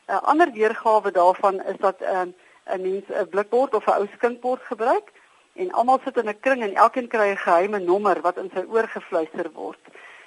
'n 0.08 0.20
Ander 0.24 0.52
weergawe 0.52 1.12
daarvan 1.12 1.64
is 1.64 1.78
dat 1.80 2.02
'n 2.02 2.16
um, 2.16 2.34
'n 2.66 2.82
mens 2.82 3.06
'n 3.08 3.30
blikbord 3.30 3.74
of 3.74 3.88
'n 3.88 4.00
ou 4.02 4.08
skinkbord 4.16 4.62
gebruik 4.62 5.12
en 5.56 5.72
almal 5.72 6.00
sit 6.04 6.18
in 6.18 6.30
'n 6.30 6.40
kring 6.40 6.62
en 6.62 6.76
elkeen 6.76 7.08
kry 7.08 7.30
'n 7.32 7.38
geheime 7.38 7.80
nommer 7.80 8.22
wat 8.22 8.38
in 8.38 8.52
sy 8.54 8.66
oor 8.68 8.88
gefluister 8.88 9.52
word 9.54 9.80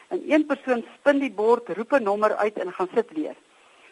en 0.08 0.22
een 0.26 0.46
persoon 0.46 0.84
spin 0.94 1.18
die 1.18 1.32
bord, 1.32 1.68
roep 1.68 1.92
'n 1.92 2.02
nommer 2.02 2.36
uit 2.36 2.58
en 2.58 2.72
gaan 2.72 2.88
sit 2.94 3.10
weer. 3.10 3.36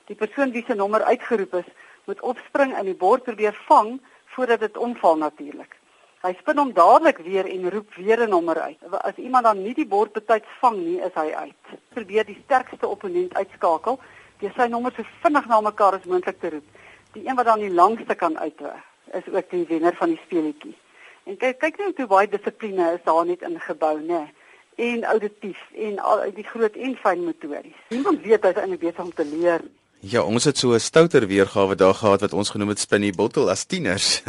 Die 0.04 0.16
persoon 0.16 0.50
wie 0.50 0.64
se 0.66 0.75
nommer 0.75 1.02
uitgeroep 1.02 1.54
is, 1.54 1.68
moet 2.04 2.21
opspring 2.21 2.75
en 2.75 2.85
die 2.85 2.94
bord 2.94 3.23
probeer 3.23 3.56
vang 3.66 4.00
voordat 4.25 4.61
dit 4.61 4.76
omval 4.76 5.16
natuurlik. 5.16 5.76
Hy 6.23 6.33
spin 6.38 6.59
hom 6.59 6.73
dadelik 6.73 7.18
weer 7.18 7.47
en 7.47 7.71
roep 7.71 7.94
weer 7.94 8.21
'n 8.21 8.28
nommer 8.28 8.61
uit. 8.61 8.78
As 8.90 9.16
iemand 9.16 9.44
dan 9.44 9.62
nie 9.62 9.75
die 9.75 9.87
bord 9.87 10.12
betyds 10.12 10.49
vang 10.61 10.76
nie, 10.76 11.00
is 11.00 11.14
hy 11.14 11.33
uit. 11.33 11.78
Probeer 11.88 12.25
die 12.25 12.42
sterkste 12.44 12.88
opponent 12.88 13.35
uitskakel 13.35 13.99
deur 14.38 14.52
sy 14.56 14.66
nommer 14.66 14.92
so 14.97 15.02
vinnig 15.23 15.47
na 15.47 15.61
mekaar 15.61 15.94
as 15.94 16.04
moontlik 16.04 16.40
te 16.40 16.50
roep. 16.50 16.64
Die 17.12 17.28
een 17.28 17.37
wat 17.37 17.47
dan 17.47 17.61
die 17.61 17.75
langste 17.75 18.14
kan 18.14 18.38
uitweg, 18.38 18.83
is 19.12 19.28
ook 19.33 19.50
die 19.50 19.66
wenner 19.66 19.94
van 19.94 20.09
die 20.09 20.21
speletjie. 20.25 20.76
En 21.25 21.37
kyk 21.37 21.59
kyk 21.59 21.78
net 21.78 21.97
hoe 21.97 22.06
baie 22.06 22.28
dissipline 22.28 22.92
is 22.92 23.04
daar 23.04 23.26
net 23.26 23.42
ingebou, 23.42 24.00
né? 24.00 24.06
Nee 24.06 24.33
en 24.76 25.04
auditief 25.04 25.58
en 25.74 25.98
al 25.98 26.24
die 26.34 26.44
groot 26.44 26.76
en 26.76 26.96
fyn 26.96 27.24
motories. 27.24 27.80
Niemand 27.88 28.22
weet 28.22 28.42
hy 28.42 28.52
is 28.54 28.60
eintlik 28.62 28.80
besig 28.80 29.04
om 29.04 29.14
te 29.14 29.24
leer. 29.24 29.64
Ja, 30.04 30.20
ons 30.22 30.44
het 30.44 30.58
so 30.58 30.74
'n 30.74 30.80
stouter 30.80 31.26
weergawe 31.26 31.74
daar 31.74 31.94
gehad 31.94 32.20
wat 32.20 32.32
ons 32.32 32.50
genoem 32.50 32.68
het 32.68 32.78
Spinny 32.78 33.10
Bottle 33.10 33.50
as 33.50 33.64
tieners. 33.64 34.22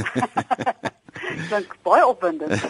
Dink 1.52 1.76
baie 1.84 2.06
opwindend. 2.08 2.62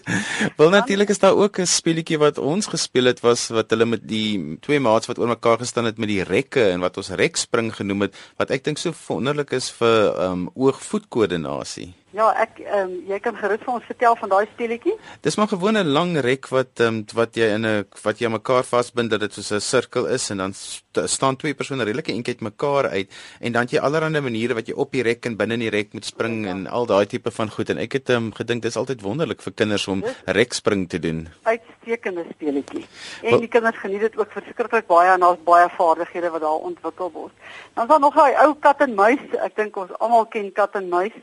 Wel 0.58 0.70
natuurlik 0.70 1.08
is 1.08 1.18
daar 1.18 1.34
ook 1.34 1.58
'n 1.58 1.66
speletjie 1.66 2.18
wat 2.18 2.38
ons 2.38 2.66
gespeel 2.66 3.04
het 3.04 3.20
was 3.20 3.48
wat 3.48 3.70
hulle 3.70 3.84
met 3.84 4.08
die 4.08 4.58
twee 4.60 4.80
maats 4.80 5.06
wat 5.06 5.18
oor 5.18 5.28
mekaar 5.28 5.58
gestaan 5.58 5.84
het 5.84 5.98
met 5.98 6.08
die 6.08 6.22
rekke 6.22 6.68
en 6.70 6.80
wat 6.80 6.96
ons 6.96 7.10
rekspring 7.10 7.74
genoem 7.74 8.00
het 8.00 8.14
wat 8.36 8.50
ek 8.50 8.64
dink 8.64 8.78
so 8.78 8.92
wonderlik 9.06 9.50
is 9.50 9.70
vir 9.70 10.22
um 10.30 10.50
oog-voetkoördinasie. 10.54 11.94
Ja, 12.12 12.26
ek 12.36 12.58
ehm 12.60 12.90
um, 12.90 12.96
jy 13.08 13.18
kan 13.24 13.36
gerus 13.40 13.62
vir 13.64 13.72
ons 13.72 13.86
vertel 13.88 14.16
van 14.20 14.28
daai 14.28 14.46
speletjie. 14.50 14.92
Dis 15.24 15.38
maar 15.40 15.48
gewoon 15.48 15.78
'n 15.80 15.92
lang 15.96 16.18
rek 16.20 16.48
wat 16.52 16.80
ehm 16.80 16.88
um, 16.88 17.04
wat 17.14 17.36
jy 17.36 17.48
in 17.54 17.64
'n 17.66 17.86
wat 18.04 18.18
jy 18.20 18.28
mekaar 18.28 18.64
vasbind 18.64 19.10
dat 19.10 19.20
dit 19.20 19.32
soos 19.32 19.52
'n 19.52 19.60
sirkel 19.60 20.06
is 20.06 20.30
en 20.30 20.36
dan 20.36 20.52
st 20.52 21.08
staan 21.08 21.36
twee 21.36 21.54
persone 21.54 21.84
redelike 21.84 22.12
uit 22.12 22.40
mekaar 22.40 22.88
uit 22.88 23.08
en 23.40 23.52
dan 23.52 23.66
jy 23.66 23.78
allerlei 23.78 24.20
maniere 24.20 24.54
wat 24.54 24.66
jy 24.66 24.74
op 24.74 24.92
die 24.92 25.02
rek 25.02 25.26
en 25.26 25.36
binne 25.36 25.54
in 25.54 25.60
die 25.60 25.70
rek 25.70 25.92
moet 25.92 26.04
spring 26.04 26.44
ja. 26.44 26.50
en 26.50 26.66
al 26.66 26.86
daai 26.86 27.06
tipe 27.06 27.30
van 27.30 27.50
goed 27.50 27.70
en 27.70 27.78
ek 27.78 27.92
het 27.92 28.10
ehm 28.10 28.26
um, 28.26 28.32
gedink 28.32 28.62
dis 28.62 28.76
altyd 28.76 29.00
wonderlik 29.00 29.40
vir 29.42 29.52
kinders 29.52 29.88
om 29.88 30.04
rek 30.26 30.52
spring 30.52 30.88
te 30.88 30.98
doen. 30.98 31.28
Uitstekende 31.42 32.24
speletjie. 32.34 32.86
En 33.22 33.30
well, 33.30 33.40
die 33.40 33.48
kinders 33.48 33.78
geniet 33.78 34.00
dit 34.00 34.18
ook 34.18 34.32
verskriklik 34.32 34.86
baie 34.86 35.10
en 35.14 35.20
daar's 35.20 35.42
baie 35.44 35.68
vaardighede 35.68 36.30
wat 36.30 36.40
daar 36.40 36.60
ontwikkel 36.70 37.10
word. 37.12 37.32
Dan 37.74 37.84
is 37.84 37.90
daar 37.90 38.00
nog 38.00 38.14
daai 38.14 38.34
ou 38.44 38.54
kat 38.54 38.80
en 38.80 38.94
muis. 38.94 39.22
Ek 39.40 39.56
dink 39.56 39.76
ons 39.76 39.98
almal 39.98 40.26
ken 40.26 40.52
kat 40.52 40.74
en 40.74 40.88
muis. 40.88 41.16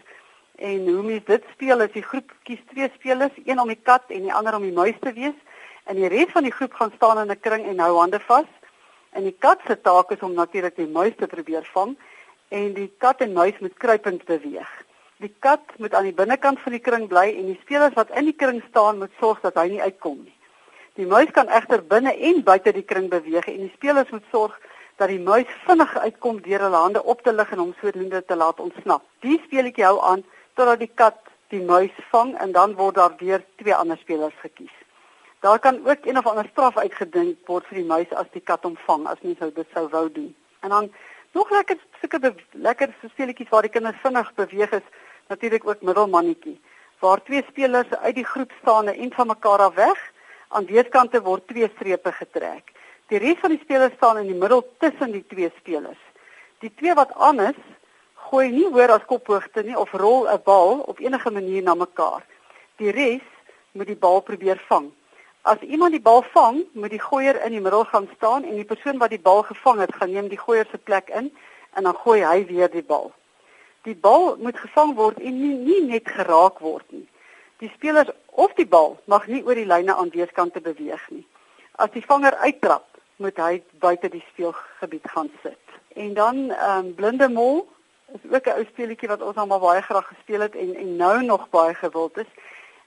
En 0.59 0.87
hoe 0.87 1.03
mens 1.03 1.23
dit 1.25 1.43
speel 1.53 1.81
is 1.81 1.91
die 1.95 2.03
groep 2.03 2.33
kies 2.43 2.59
twee 2.71 2.89
spelers, 2.97 3.35
een 3.45 3.59
om 3.59 3.69
die 3.71 3.79
kat 3.79 4.09
en 4.11 4.25
die 4.27 4.33
ander 4.33 4.57
om 4.57 4.65
die 4.67 4.75
muis 4.75 4.97
te 4.99 5.13
wees. 5.15 5.37
En 5.87 5.95
die 5.95 6.09
res 6.11 6.33
van 6.35 6.43
die 6.43 6.51
groep 6.51 6.73
gaan 6.75 6.91
staan 6.95 7.21
in 7.21 7.31
'n 7.31 7.39
kring 7.39 7.63
en 7.65 7.79
hou 7.79 7.95
hande 7.97 8.19
vas. 8.19 8.49
En 9.15 9.23
die 9.23 9.35
kat 9.39 9.59
se 9.67 9.81
taak 9.81 10.11
is 10.11 10.19
om 10.19 10.33
natuurlik 10.33 10.75
die 10.75 10.87
muis 10.87 11.15
te 11.17 11.27
probeer 11.27 11.63
vang 11.73 11.95
en 12.49 12.73
die 12.73 12.91
kat 12.97 13.21
en 13.21 13.33
muis 13.33 13.59
moet 13.59 13.77
kruipend 13.77 14.25
beweeg. 14.25 14.69
Die 15.17 15.33
kat 15.39 15.61
moet 15.77 15.93
aan 15.93 16.03
die 16.03 16.13
binnekant 16.13 16.59
van 16.59 16.71
die 16.71 16.81
kring 16.81 17.07
bly 17.07 17.27
en 17.37 17.45
die 17.45 17.59
spelers 17.61 17.93
wat 17.93 18.09
in 18.09 18.25
die 18.25 18.35
kring 18.35 18.61
staan 18.69 18.97
moet 18.97 19.11
sorg 19.19 19.41
dat 19.41 19.55
hy 19.55 19.67
nie 19.67 19.81
uitkom 19.81 20.17
nie. 20.23 20.35
Die 20.93 21.07
muis 21.07 21.31
kan 21.31 21.47
egter 21.47 21.83
binne 21.83 22.13
en 22.17 22.43
buite 22.43 22.71
die 22.71 22.83
kring 22.83 23.09
beweeg 23.09 23.47
en 23.47 23.57
die 23.57 23.73
spelers 23.75 24.09
moet 24.09 24.25
sorg 24.31 24.59
dat 24.97 25.07
die 25.07 25.19
muis 25.19 25.47
vinnig 25.65 25.97
uitkom 25.97 26.41
deur 26.41 26.59
hulle 26.59 26.81
hande 26.83 27.03
op 27.03 27.21
te 27.21 27.33
lig 27.33 27.51
en 27.51 27.59
hom 27.63 27.73
sodoende 27.81 28.25
te 28.25 28.35
laat 28.35 28.59
ontsnap. 28.59 29.03
Die 29.19 29.39
speletjie 29.45 29.85
hou 29.85 30.01
aan 30.03 30.25
totdat 30.59 30.81
die 30.83 30.91
kat 31.01 31.19
die 31.53 31.61
muis 31.63 31.95
vang 32.11 32.33
en 32.43 32.51
dan 32.51 32.75
word 32.75 32.97
daar 32.99 33.15
weer 33.17 33.43
twee 33.61 33.75
ander 33.75 33.97
spelers 34.01 34.35
gekies. 34.43 34.73
Daar 35.39 35.59
kan 35.63 35.79
ook 35.87 36.05
een 36.05 36.17
of 36.19 36.27
ander 36.27 36.47
straf 36.51 36.77
uitgedink 36.77 37.47
word 37.47 37.67
vir 37.69 37.79
die 37.79 37.87
muis 37.87 38.11
as 38.21 38.27
die 38.33 38.43
kat 38.43 38.67
hom 38.67 38.75
vang 38.87 39.07
as 39.07 39.21
mens 39.23 39.39
sou 39.39 39.49
dit 39.55 39.69
sou 39.73 39.85
wou 39.93 40.09
doen. 40.11 40.33
En 40.59 40.75
dan 40.75 40.89
nog 41.37 41.51
lekker 41.55 41.79
sulke 42.01 42.33
lekker 42.51 42.91
speletjies 43.05 43.49
waar 43.53 43.63
die 43.63 43.71
kinders 43.71 44.03
vinnig 44.03 44.33
beweeg 44.35 44.75
is, 44.81 44.87
natuurlik 45.31 45.67
ook 45.67 45.81
middelmannetjie, 45.81 46.57
waar 46.99 47.23
twee 47.23 47.43
spelers 47.47 47.95
uit 48.03 48.15
die 48.19 48.27
groep 48.27 48.51
staan 48.61 48.91
en 48.91 49.13
van 49.15 49.31
mekaar 49.31 49.63
af 49.69 49.75
weg, 49.79 49.99
aan 50.49 50.67
weerskante 50.67 51.21
word 51.23 51.47
twee 51.47 51.71
strepe 51.75 52.11
getrek. 52.11 52.73
Die 53.07 53.21
res 53.23 53.39
van 53.39 53.55
die 53.55 53.63
spelers 53.63 53.95
staan 53.95 54.19
in 54.19 54.27
die 54.27 54.39
middel 54.43 54.65
tussen 54.83 55.15
die 55.15 55.23
twee 55.27 55.51
spelers. 55.57 56.01
Die 56.59 56.73
twee 56.75 56.93
wat 56.93 57.13
aan 57.15 57.39
is, 57.39 57.59
gooi 58.29 58.51
nie 58.53 58.67
hoër 58.69 58.91
as 58.93 59.05
kophoogte 59.09 59.63
nie 59.65 59.77
of 59.77 59.93
rol 59.97 60.27
'n 60.29 60.41
bal 60.45 60.79
op 60.91 60.99
enige 60.99 61.31
manier 61.31 61.63
na 61.63 61.73
mekaar. 61.73 62.23
Die 62.77 62.91
res 62.91 63.25
moet 63.71 63.87
die 63.87 64.01
bal 64.05 64.21
probeer 64.21 64.61
vang. 64.69 64.91
As 65.41 65.61
iemand 65.61 65.91
die 65.91 66.01
bal 66.01 66.21
vang, 66.33 66.63
moet 66.73 66.89
die 66.89 67.01
gooier 67.01 67.41
in 67.45 67.51
die 67.51 67.61
middel 67.61 67.85
gaan 67.85 68.09
staan 68.15 68.43
en 68.43 68.55
die 68.55 68.65
persoon 68.71 68.97
wat 68.97 69.09
die 69.09 69.21
bal 69.29 69.43
gevang 69.43 69.79
het, 69.79 69.95
gaan 69.95 70.11
neem 70.11 70.27
die 70.27 70.37
gooier 70.37 70.67
se 70.71 70.77
plek 70.77 71.09
in 71.09 71.31
en 71.73 71.83
dan 71.83 71.95
gooi 71.95 72.21
hy 72.23 72.45
weer 72.45 72.69
die 72.69 72.83
bal. 72.83 73.11
Die 73.81 73.95
bal 73.95 74.35
moet 74.37 74.57
gevang 74.57 74.95
word 74.95 75.19
en 75.19 75.41
nie, 75.41 75.55
nie 75.55 75.81
net 75.81 76.07
geraak 76.07 76.59
word 76.59 76.85
nie. 76.91 77.07
Die 77.59 77.71
spelers 77.73 78.11
of 78.27 78.53
die 78.53 78.67
bal 78.67 78.97
mag 79.05 79.27
nie 79.27 79.41
oor 79.43 79.55
die 79.55 79.65
lyne 79.65 79.95
aan 79.95 80.11
weerskante 80.13 80.61
beweeg 80.61 81.09
nie. 81.09 81.25
As 81.75 81.89
die 81.95 82.05
vanger 82.05 82.35
uittrap, 82.35 82.85
moet 83.17 83.37
hy 83.37 83.63
buite 83.79 84.09
die 84.09 84.23
speelgebied 84.29 85.07
gaan 85.11 85.31
sit. 85.43 85.59
En 85.95 86.13
dan 86.13 86.49
ehm 86.51 86.85
um, 86.85 86.93
blinde 86.95 87.29
mol 87.29 87.65
is 88.13 88.31
ook 88.31 88.45
'n 88.45 88.57
ou 88.57 88.65
speletjie 88.65 89.07
wat 89.07 89.21
ons 89.21 89.35
almal 89.35 89.59
baie 89.59 89.81
graag 89.81 90.07
gespeel 90.07 90.41
het 90.41 90.55
en 90.55 90.75
en 90.75 90.95
nou 90.95 91.23
nog 91.23 91.49
baie 91.49 91.73
gewild 91.73 92.17
is. 92.17 92.31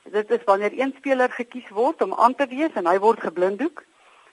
Dit 0.03 0.31
is 0.31 0.45
wanneer 0.45 0.73
een 0.75 0.95
speler 0.97 1.31
gekies 1.31 1.69
word 1.69 2.03
om 2.03 2.15
aan 2.15 2.35
te 2.35 2.47
wees 2.47 2.73
en 2.75 2.87
hy 2.87 2.99
word 2.99 3.21
geblinddoek 3.21 3.85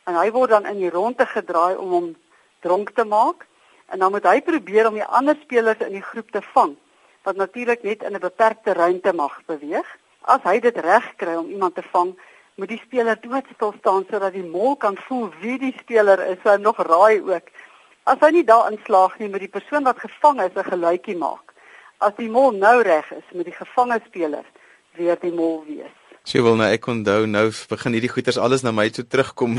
en 0.03 0.15
hy 0.15 0.31
word 0.31 0.49
dan 0.49 0.65
in 0.65 0.77
die 0.77 0.89
ronde 0.89 1.25
gedraai 1.25 1.75
om 1.75 1.89
hom 1.89 2.15
dronk 2.59 2.89
te 2.89 3.05
maak 3.05 3.45
en 3.85 3.99
dan 3.99 4.11
moet 4.11 4.23
hy 4.23 4.41
probeer 4.41 4.87
om 4.87 4.93
die 4.93 5.05
ander 5.05 5.37
spelers 5.41 5.79
in 5.79 5.93
die 5.93 6.07
groep 6.11 6.31
te 6.31 6.41
vang 6.41 6.75
wat 7.23 7.35
natuurlik 7.35 7.83
net 7.83 8.03
in 8.03 8.15
'n 8.15 8.19
beperkte 8.19 8.73
ruimte 8.73 9.13
mag 9.13 9.41
beweeg. 9.45 9.97
As 10.21 10.41
hy 10.43 10.59
dit 10.59 10.77
reg 10.77 11.15
kry 11.15 11.35
om 11.35 11.49
iemand 11.49 11.75
te 11.75 11.83
vang, 11.91 12.17
moet 12.55 12.67
die 12.67 12.81
speler 12.83 13.17
doodstil 13.21 13.73
staan 13.79 14.05
sodat 14.09 14.33
die 14.33 14.43
mol 14.43 14.75
kan 14.75 14.97
voel 15.07 15.29
wie 15.41 15.57
die 15.59 15.75
speler 15.79 16.19
is 16.27 16.43
en 16.43 16.61
nog 16.61 16.77
raai 16.77 17.21
ook. 17.21 17.47
As 18.09 18.17
hy 18.25 18.31
nie 18.33 18.45
daarin 18.45 18.79
slaag 18.87 19.19
nie, 19.19 19.27
moet 19.29 19.43
die 19.43 19.53
persoon 19.53 19.85
wat 19.85 19.99
gevang 20.01 20.39
is 20.41 20.55
'n 20.57 20.71
geluidjie 20.71 21.17
maak. 21.17 21.53
As 22.01 22.13
die 22.17 22.29
mol 22.29 22.51
nou 22.51 22.81
reg 22.81 23.11
is, 23.11 23.27
moet 23.37 23.45
die 23.45 23.59
gevange 23.59 23.99
speler 24.05 24.45
weer 24.97 25.17
die 25.21 25.31
mol 25.31 25.61
wees. 25.67 25.98
Sy 26.27 26.41
wil 26.43 26.57
nou 26.59 26.67
ek 26.67 26.85
onthou 26.91 27.23
nou 27.29 27.45
begin 27.71 27.95
hierdie 27.95 28.11
goeters 28.11 28.37
alles 28.37 28.61
na 28.65 28.73
my 28.75 28.89
toe 28.91 29.05
terugkom. 29.07 29.55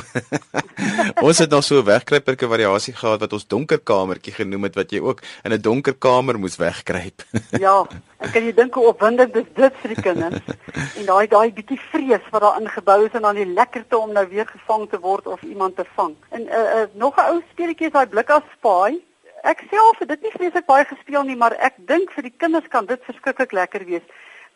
ons 1.27 1.41
het 1.41 1.51
nog 1.51 1.65
so 1.65 1.81
'n 1.81 1.89
wegkruiperke 1.89 2.49
variasie 2.49 2.95
gehad 2.95 3.21
wat 3.21 3.33
ons 3.33 3.47
donker 3.47 3.79
kamertjie 3.79 4.33
genoem 4.33 4.69
het 4.69 4.77
wat 4.77 4.93
jy 4.93 5.01
ook 5.01 5.23
in 5.45 5.53
'n 5.53 5.61
donker 5.61 5.95
kamer 5.95 6.39
moes 6.39 6.57
wegkruip. 6.57 7.25
ja, 7.67 7.87
ek 8.21 8.33
kan 8.33 8.45
jy 8.45 8.53
dink 8.53 8.75
hoe 8.75 8.87
opwindend 8.93 9.37
is 9.37 9.49
dit 9.55 9.75
vir 9.83 9.95
die 9.95 10.03
kinders. 10.03 10.45
En 10.97 11.05
daai 11.07 11.27
daai 11.27 11.53
bietjie 11.53 11.81
vrees 11.91 12.25
wat 12.31 12.43
daar 12.43 12.61
ingebou 12.61 13.07
is 13.07 13.15
en 13.15 13.23
dan 13.23 13.35
die 13.35 13.53
lekkerte 13.55 13.99
om 13.99 14.13
nou 14.13 14.27
weer 14.29 14.47
gevang 14.47 14.89
te 14.91 15.01
word 15.01 15.27
of 15.27 15.43
iemand 15.43 15.77
te 15.77 15.85
vang. 15.97 16.15
En 16.31 16.43
uh, 16.43 16.55
uh, 16.55 16.87
nog 16.95 17.17
'n 17.17 17.29
ou 17.33 17.43
speletjie 17.53 17.87
is 17.87 17.93
daai 17.93 18.07
blik 18.07 18.31
as 18.31 18.45
spaai. 18.59 19.01
Ek 19.43 19.65
self 19.71 19.99
het 19.99 20.09
dit 20.09 20.23
nie 20.23 20.37
vreeslik 20.37 20.67
baie 20.67 20.85
gespeel 20.85 21.23
nie, 21.25 21.37
maar 21.37 21.57
ek 21.57 21.75
dink 21.79 22.13
vir 22.13 22.23
die 22.23 22.37
kinders 22.37 22.69
kan 22.69 22.87
dit 22.87 23.01
verskriklik 23.09 23.53
lekker 23.53 23.85
wees 23.85 24.05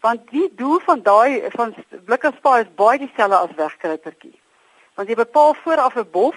want 0.04 0.26
die 0.30 0.48
doel 0.56 0.80
van 0.84 1.02
daai 1.02 1.50
van 1.56 1.72
blikkenspaai 2.08 2.64
is 2.64 2.72
baie 2.80 2.98
dieselfde 3.00 3.38
as 3.38 3.54
wegkruipertjie. 3.60 4.34
Want 4.98 5.08
jy 5.08 5.16
bepaal 5.16 5.54
vooraf 5.62 5.96
'n 5.96 6.10
bof, 6.16 6.36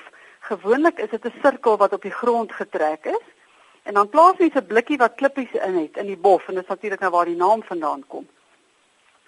gewoonlik 0.50 1.00
is 1.04 1.10
dit 1.10 1.26
'n 1.26 1.40
sirkel 1.44 1.78
wat 1.78 1.94
op 1.94 2.02
die 2.02 2.18
grond 2.22 2.52
getrek 2.52 3.06
is 3.06 3.26
en 3.84 3.94
dan 3.94 4.10
plaas 4.10 4.40
jy 4.40 4.50
'n 4.54 4.68
blikkie 4.72 4.98
wat 4.98 5.20
klippies 5.20 5.54
in 5.68 5.76
het 5.84 5.98
in 5.98 6.08
die 6.08 6.22
bof 6.28 6.48
en 6.48 6.56
dit 6.56 6.64
is 6.64 6.70
natuurlik 6.70 7.00
nou 7.00 7.12
waar 7.12 7.26
die 7.26 7.36
naam 7.36 7.64
vandaan 7.64 8.04
kom. 8.08 8.28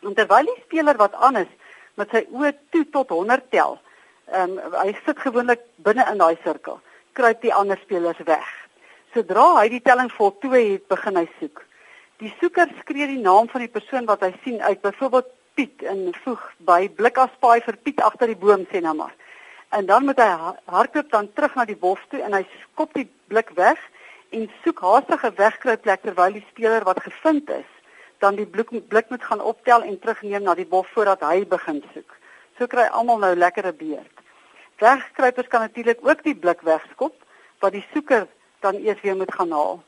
En 0.02 0.14
terwyl 0.14 0.46
die 0.46 0.64
speler 0.64 0.96
wat 0.96 1.14
aan 1.14 1.36
is 1.36 1.52
met 1.96 2.10
sy 2.10 2.26
oë 2.32 2.54
toe 2.70 2.86
tot 2.90 3.10
100 3.10 3.52
tel, 3.52 3.80
ehm 4.32 4.58
um, 4.58 4.74
hy 4.74 4.96
sit 5.06 5.20
gewoonlik 5.20 5.62
binne 5.76 6.06
in 6.12 6.18
daai 6.18 6.38
sirkel, 6.44 6.80
kruip 7.14 7.42
die 7.42 7.54
ander 7.54 7.78
spelers 7.78 8.24
weg. 8.24 8.48
Sodra 9.14 9.56
hy 9.60 9.70
die 9.70 9.82
telling 9.82 10.12
voltooi 10.12 10.72
het, 10.72 10.88
begin 10.88 11.16
hy 11.16 11.28
soek. 11.40 11.66
Die 12.20 12.34
soeker 12.42 12.68
skree 12.82 13.06
die 13.08 13.22
naam 13.24 13.48
van 13.48 13.62
die 13.64 13.72
persoon 13.72 14.08
wat 14.08 14.24
hy 14.26 14.34
sien 14.44 14.58
uit, 14.60 14.82
byvoorbeeld 14.84 15.28
Piet 15.56 15.86
en 15.88 16.02
voeg 16.26 16.42
by 16.68 16.90
blikaspaai 16.98 17.62
vir 17.64 17.78
Piet 17.80 18.02
agter 18.04 18.28
die 18.28 18.42
boom 18.42 18.66
sê 18.68 18.82
nou 18.84 18.92
maar. 18.98 19.14
En 19.72 19.88
dan 19.88 20.04
moet 20.04 20.20
hy 20.20 20.28
hardloop 20.68 21.14
dan 21.14 21.30
terug 21.38 21.56
na 21.56 21.66
die 21.70 21.80
bof 21.80 22.04
toe 22.12 22.20
en 22.26 22.36
hy 22.36 22.44
skop 22.66 22.92
die 23.00 23.08
blik 23.32 23.56
weg 23.56 23.80
en 24.36 24.50
soek 24.66 24.84
haastige 24.84 25.32
wegkruipplek 25.40 26.04
terwyl 26.04 26.36
die 26.36 26.46
speler 26.50 26.84
wat 26.92 27.00
gevind 27.08 27.56
is, 27.56 27.72
dan 28.20 28.36
die 28.36 28.48
blik 28.52 28.76
blik 28.92 29.08
moet 29.16 29.24
gaan 29.24 29.48
optel 29.54 29.88
en 29.88 30.00
terugneem 30.04 30.44
na 30.44 30.60
die 30.60 30.68
bof 30.68 30.92
voordat 30.98 31.24
hy 31.24 31.46
begin 31.48 31.80
soek. 31.94 32.18
So 32.60 32.68
kry 32.68 32.90
almal 32.92 33.24
nou 33.24 33.32
lekkere 33.40 33.72
beurt. 33.72 34.26
Wegkruipers 34.84 35.48
kan 35.48 35.70
natuurlik 35.70 36.04
ook 36.04 36.28
die 36.28 36.36
blik 36.36 36.68
wegskop 36.68 37.16
wat 37.64 37.72
die 37.80 37.88
soeker 37.94 38.28
dan 38.60 38.76
eers 38.84 39.00
weer 39.08 39.16
moet 39.16 39.32
gaan 39.32 39.56
haal. 39.56 39.80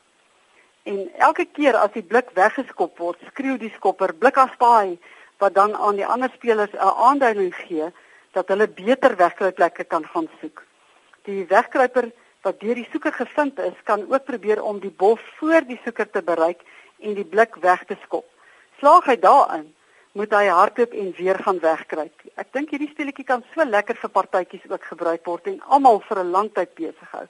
En 0.82 1.10
elke 1.18 1.44
keer 1.44 1.76
as 1.78 1.92
die 1.94 2.02
blik 2.02 2.32
weggeskop 2.34 2.98
word, 2.98 3.18
skreeu 3.30 3.58
die 3.58 3.70
skopper 3.76 4.14
blikaspaai 4.18 4.98
wat 5.42 5.54
dan 5.54 5.76
aan 5.76 5.98
die 5.98 6.06
ander 6.06 6.30
spelers 6.34 6.74
'n 6.74 6.96
aanduiding 7.08 7.54
gee 7.54 7.92
dat 8.32 8.48
hulle 8.48 8.68
beter 8.68 9.16
wegkruipplekke 9.16 9.84
kan 9.84 10.04
gaan 10.06 10.28
soek. 10.40 10.64
Die 11.22 11.44
wegkruiper 11.46 12.10
wat 12.42 12.60
deur 12.60 12.74
die 12.74 12.88
soeker 12.90 13.12
gevind 13.12 13.58
is, 13.58 13.78
kan 13.84 14.06
ook 14.10 14.24
probeer 14.24 14.62
om 14.62 14.80
die 14.80 14.90
bof 14.90 15.20
voor 15.38 15.62
die 15.66 15.80
soeker 15.84 16.10
te 16.10 16.22
bereik 16.22 16.60
en 16.98 17.14
die 17.14 17.24
blik 17.24 17.54
weg 17.54 17.84
te 17.84 17.96
skop. 18.02 18.26
Slaag 18.78 19.04
hy 19.04 19.16
daarin, 19.16 19.74
moet 20.12 20.32
hy 20.32 20.46
hardloop 20.46 20.92
en 20.92 21.14
weer 21.16 21.38
gaan 21.38 21.60
wegkruip. 21.62 22.22
Ek 22.34 22.52
dink 22.52 22.70
hierdie 22.70 22.90
speletjie 22.90 23.24
kan 23.24 23.44
so 23.54 23.64
lekker 23.64 23.96
vir 23.96 24.10
partytjies 24.10 24.66
ook 24.70 24.84
gebruik 24.84 25.26
word 25.26 25.46
en 25.46 25.60
almal 25.68 26.00
vir 26.08 26.18
'n 26.24 26.30
lang 26.30 26.50
tyd 26.54 26.74
besig 26.74 27.10
hou. 27.12 27.26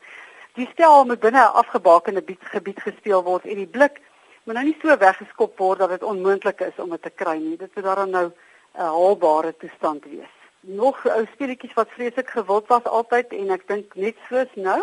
Die 0.55 0.69
stel 0.73 1.05
moet 1.05 1.21
binne 1.21 1.41
'n 1.41 1.57
afgebakende 1.61 2.23
gebied 2.41 2.81
gespeel 2.81 3.23
word 3.23 3.45
en 3.45 3.57
die 3.57 3.67
blik 3.77 4.01
moet 4.45 4.55
nou 4.55 4.65
nie 4.65 4.77
so 4.83 4.97
weggeskop 4.97 5.59
word 5.59 5.79
dat 5.79 5.91
dit 5.91 6.03
onmoontlik 6.03 6.61
is 6.61 6.77
om 6.77 6.91
dit 6.91 7.03
te 7.03 7.11
kry 7.11 7.37
nie. 7.38 7.57
Dit 7.57 7.75
moet 7.75 7.85
daarom 7.85 8.11
nou 8.11 8.27
'n 8.27 8.33
haalbare 8.81 9.57
toestand 9.57 10.05
wees. 10.05 10.35
Nog 10.61 11.07
ou 11.07 11.27
speletjies 11.33 11.75
wat 11.75 11.88
vreeslik 11.97 12.29
gewild 12.31 12.67
was 12.67 12.85
altyd 12.85 13.33
en 13.33 13.51
ek 13.51 13.67
dink 13.69 13.95
net 13.95 14.17
soos 14.29 14.53
nou 14.55 14.83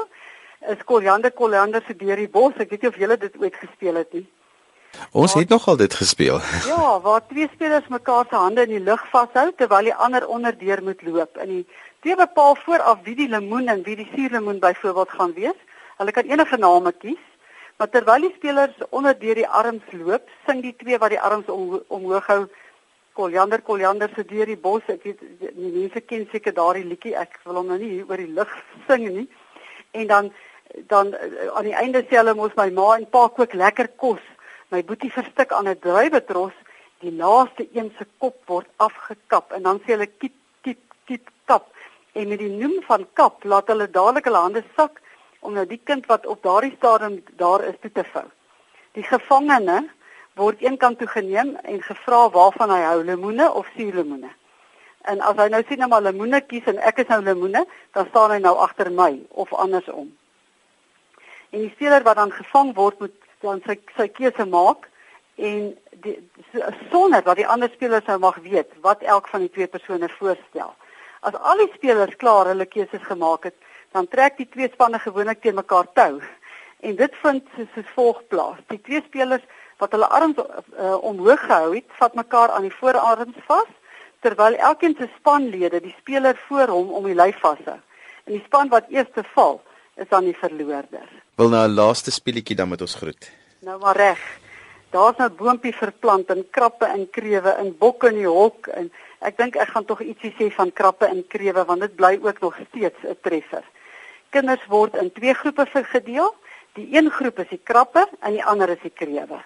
is 0.67 0.83
Koliander 0.83 1.31
Koliander 1.31 1.83
se 1.87 1.95
deur 1.95 2.15
die 2.15 2.29
bos. 2.29 2.53
Ek 2.57 2.69
weet 2.69 2.81
nie 2.81 2.89
of 2.89 2.97
julle 2.97 3.17
dit 3.17 3.37
ooit 3.37 3.55
gespeel 3.55 3.95
het 3.95 4.13
nie. 4.13 4.27
Ons 5.11 5.33
waar, 5.33 5.41
het 5.41 5.49
nogal 5.49 5.77
dit 5.77 5.93
gespeel. 5.93 6.39
Ja, 6.73 6.99
waar 7.01 7.27
twee 7.27 7.49
spelers 7.53 7.87
mekaar 7.87 8.25
se 8.29 8.35
hande 8.35 8.65
in 8.67 8.75
die 8.77 8.83
lug 8.83 9.05
vashou 9.11 9.51
terwyl 9.57 9.91
die 9.91 9.95
ander 9.95 10.27
onderdeur 10.27 10.83
moet 10.83 11.01
loop. 11.01 11.37
In 11.37 11.49
die 11.49 11.65
Twee 11.99 12.15
bepaal 12.15 12.55
vooraf 12.55 12.99
wie 13.03 13.15
die 13.15 13.27
lemoen 13.27 13.67
en 13.67 13.81
wie 13.83 13.97
die 13.99 14.07
suurlemoen 14.13 14.59
byvoorbeeld 14.59 15.09
gaan 15.09 15.33
wees. 15.35 15.57
Hulle 15.99 16.11
kan 16.15 16.29
enige 16.31 16.57
name 16.57 16.93
kies, 16.95 17.23
maar 17.75 17.89
terwyl 17.91 18.23
die 18.23 18.31
spelers 18.35 18.77
onder 18.89 19.17
deur 19.19 19.35
die 19.35 19.47
arms 19.47 19.83
loop, 19.91 20.29
sing 20.47 20.61
die 20.63 20.75
twee 20.79 20.97
wat 20.97 21.11
die 21.11 21.19
arms 21.19 21.51
om, 21.51 21.81
omhoog 21.87 22.29
hou 22.31 22.45
Koljander 23.19 23.59
Koljander 23.67 24.11
se 24.15 24.23
deur 24.23 24.47
die 24.47 24.55
bos. 24.57 24.85
Ek 24.87 25.03
weet 25.03 25.19
die 25.41 25.73
mense 25.73 25.99
ken 26.07 26.23
seker 26.31 26.55
daardie 26.55 26.85
liedjie. 26.87 27.17
Ek 27.19 27.35
wil 27.43 27.59
hom 27.59 27.67
nou 27.73 27.79
nie 27.81 27.99
oor 28.05 28.23
die 28.23 28.31
lug 28.31 28.53
sing 28.87 29.03
nie. 29.09 29.27
En 29.91 30.07
dan 30.07 30.31
dan 30.87 31.11
eh, 31.17 31.49
aan 31.51 31.67
die 31.67 31.75
einde 31.75 32.05
sê 32.05 32.21
hulle 32.21 32.37
mos 32.37 32.55
my 32.55 32.69
ma 32.71 32.93
en 32.95 33.09
pa 33.11 33.25
kook 33.27 33.57
lekker 33.59 33.91
kos. 33.99 34.23
My 34.69 34.83
boetie 34.85 35.09
verstik 35.09 35.51
aan 35.51 35.67
'n 35.67 35.79
druiwetros. 35.81 36.53
Die 36.99 37.11
laaste 37.11 37.67
een 37.73 37.91
se 37.97 38.05
kop 38.17 38.35
word 38.45 38.67
afgekap 38.75 39.51
en 39.51 39.63
dan 39.63 39.79
sê 39.79 39.95
hulle 39.95 40.05
kiep 40.05 40.35
kiep 40.61 40.81
kiep 41.05 41.29
kap 41.45 41.65
en 42.13 42.27
met 42.27 42.39
die 42.39 42.49
noem 42.49 42.81
van 42.81 43.07
kap 43.13 43.43
laat 43.43 43.67
hulle 43.67 43.87
dadelik 43.89 44.25
hulle 44.25 44.41
hande 44.45 44.63
sak 44.75 45.01
om 45.39 45.53
nou 45.53 45.65
die 45.65 45.81
kind 45.83 46.05
wat 46.05 46.25
op 46.25 46.43
daardie 46.43 46.75
stadium 46.75 47.23
daar 47.37 47.63
is 47.63 47.79
toe 47.81 47.91
te 47.91 48.03
vou. 48.03 48.25
Die 48.91 49.03
gevangene 49.03 49.89
word 50.35 50.61
eenkant 50.61 50.99
toe 50.99 51.07
geneem 51.07 51.55
en 51.55 51.81
gevra 51.81 52.29
waarvan 52.29 52.69
hy 52.69 52.81
hou, 52.81 53.03
lemoene 53.03 53.51
of 53.51 53.67
suurlemoene. 53.75 54.29
En 55.01 55.21
as 55.21 55.37
hy 55.37 55.47
nou 55.49 55.63
sien 55.67 55.79
nou 55.79 55.89
maar 55.89 56.01
lemoene 56.01 56.41
kies 56.41 56.67
en 56.67 56.77
ek 56.77 56.99
is 57.03 57.07
nou 57.07 57.21
lemoene, 57.23 57.65
dan 57.93 58.07
staan 58.11 58.31
hy 58.31 58.39
nou 58.43 58.55
agter 58.57 58.91
my 58.91 59.19
of 59.29 59.53
andersom. 59.53 60.11
En 61.49 61.59
die 61.59 61.71
speler 61.73 62.03
wat 62.03 62.15
dan 62.15 62.31
gevang 62.31 62.75
word 62.75 62.99
moet 62.99 63.28
dan 63.41 63.61
sy 63.65 63.77
sy 63.97 64.07
keuse 64.07 64.45
maak 64.45 64.89
en 65.35 65.77
die 66.03 66.17
sonder 66.91 67.23
dat 67.23 67.39
die 67.39 67.47
ander 67.47 67.71
spelers 67.73 68.05
nou 68.07 68.19
mag 68.19 68.37
weet 68.43 68.71
wat 68.83 69.03
elk 69.03 69.27
van 69.31 69.45
die 69.45 69.51
twee 69.55 69.67
persone 69.67 70.09
voorstel. 70.17 70.73
As 71.21 71.35
al 71.35 71.63
die 71.63 71.71
spelers 71.73 72.15
klaar 72.19 72.47
hulle 72.51 72.65
keuses 72.65 73.03
gemaak 73.03 73.49
het, 73.49 73.55
dan 73.91 74.07
trek 74.07 74.37
die 74.37 74.47
twee 74.49 74.69
spanne 74.71 74.99
gewoonlik 74.99 75.41
teen 75.41 75.55
mekaar 75.55 75.87
tou. 75.93 76.19
En 76.79 76.95
dit 76.95 77.15
vind 77.23 77.47
soos, 77.55 77.71
soos 77.75 77.89
volg 77.95 78.21
plaas. 78.31 78.61
Die 78.71 78.81
twee 78.81 79.01
spelers 79.07 79.43
wat 79.79 79.91
hulle 79.95 80.07
arms 80.07 80.39
uh, 80.39 80.95
omhoog 81.03 81.41
gehou 81.47 81.73
het, 81.75 81.87
vat 81.99 82.15
mekaar 82.15 82.51
aan 82.55 82.67
die 82.67 82.75
voorarms 82.75 83.43
vas 83.47 83.75
terwyl 84.19 84.55
elkeen 84.59 84.95
se 84.99 85.07
spanlede 85.15 85.79
die 85.79 85.95
speler 85.99 86.35
voor 86.47 86.67
hom 86.67 86.89
om 86.91 87.05
die 87.07 87.15
lyf 87.15 87.39
vashou. 87.39 87.77
En 88.27 88.35
die 88.35 88.43
span 88.45 88.71
wat 88.71 88.89
eers 88.91 89.07
te 89.15 89.23
val, 89.33 89.61
is 89.99 90.09
dan 90.09 90.23
die 90.23 90.37
verloorder. 90.37 91.07
Wil 91.35 91.49
nou 91.49 91.67
'n 91.67 91.73
laaste 91.73 92.11
speletjie 92.11 92.55
dan 92.55 92.69
met 92.69 92.81
ons 92.81 92.95
groet. 92.95 93.31
Nou 93.59 93.79
maar 93.79 93.95
reg. 93.95 94.19
Daar's 94.89 95.17
nou 95.17 95.29
boontjie 95.29 95.75
verplant 95.75 96.29
en 96.29 96.45
krappe 96.49 96.85
en 96.85 97.09
krewe 97.09 97.49
en 97.49 97.77
bokke 97.77 98.07
in 98.07 98.15
die 98.15 98.27
hok 98.27 98.67
en 98.67 98.91
Ek 99.19 99.35
dink 99.35 99.57
ek 99.59 99.73
gaan 99.73 99.83
tog 99.83 99.99
ietsie 99.99 100.31
sê 100.37 100.47
van 100.55 100.69
krappe 100.71 101.07
en 101.09 101.25
krewe 101.27 101.65
want 101.67 101.83
dit 101.83 101.95
bly 101.95 102.13
ook 102.23 102.39
nog 102.39 102.55
steeds 102.69 102.99
'n 103.03 103.17
treffer. 103.21 103.63
Kinders 104.31 104.65
word 104.67 104.95
in 104.95 105.11
twee 105.11 105.33
groepe 105.33 105.65
verdeel. 105.67 106.35
Die 106.73 106.87
een 106.95 107.09
groep 107.11 107.39
is 107.39 107.49
die 107.49 107.61
krappe 107.63 108.07
en 108.21 108.31
die 108.31 108.45
ander 108.45 108.69
is 108.69 108.81
die 108.81 108.93
krewe. 108.95 109.43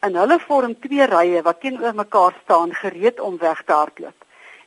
En 0.00 0.14
hulle 0.14 0.38
vorm 0.38 0.78
twee 0.80 1.06
rye 1.06 1.42
wat 1.42 1.60
teenoor 1.60 1.94
mekaar 1.94 2.34
staan 2.44 2.74
gereed 2.74 3.20
om 3.20 3.38
weg 3.38 3.62
te 3.64 3.72
hardloop. 3.72 4.24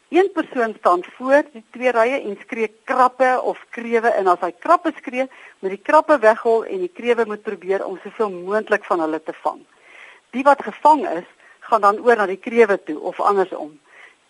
Een 0.10 0.32
persoon 0.34 0.74
staan 0.78 1.04
voor 1.04 1.43
die 1.54 1.63
twee 1.69 1.91
rye 1.93 2.17
en 2.17 2.38
skree 2.41 2.67
krappe 2.84 3.41
of 3.43 3.60
krewe 3.69 4.10
en 4.10 4.28
as 4.32 4.39
hy 4.41 4.50
krappe 4.58 4.89
skree, 4.98 5.28
moet 5.62 5.76
die 5.76 5.84
krappe 5.86 6.15
weghol 6.24 6.63
en 6.65 6.82
die 6.82 6.89
krewe 6.89 7.28
moet 7.30 7.43
probeer 7.45 7.84
om 7.86 8.00
soveel 8.02 8.32
moontlik 8.34 8.88
van 8.89 9.04
hulle 9.06 9.19
te 9.22 9.36
vang. 9.43 9.60
Die 10.34 10.41
wat 10.48 10.63
gevang 10.65 11.04
is, 11.12 11.28
gaan 11.69 11.86
dan 11.86 12.02
oor 12.02 12.17
na 12.17 12.26
die 12.26 12.39
krewe 12.41 12.80
toe 12.88 12.98
of 13.12 13.22
andersom. 13.22 13.76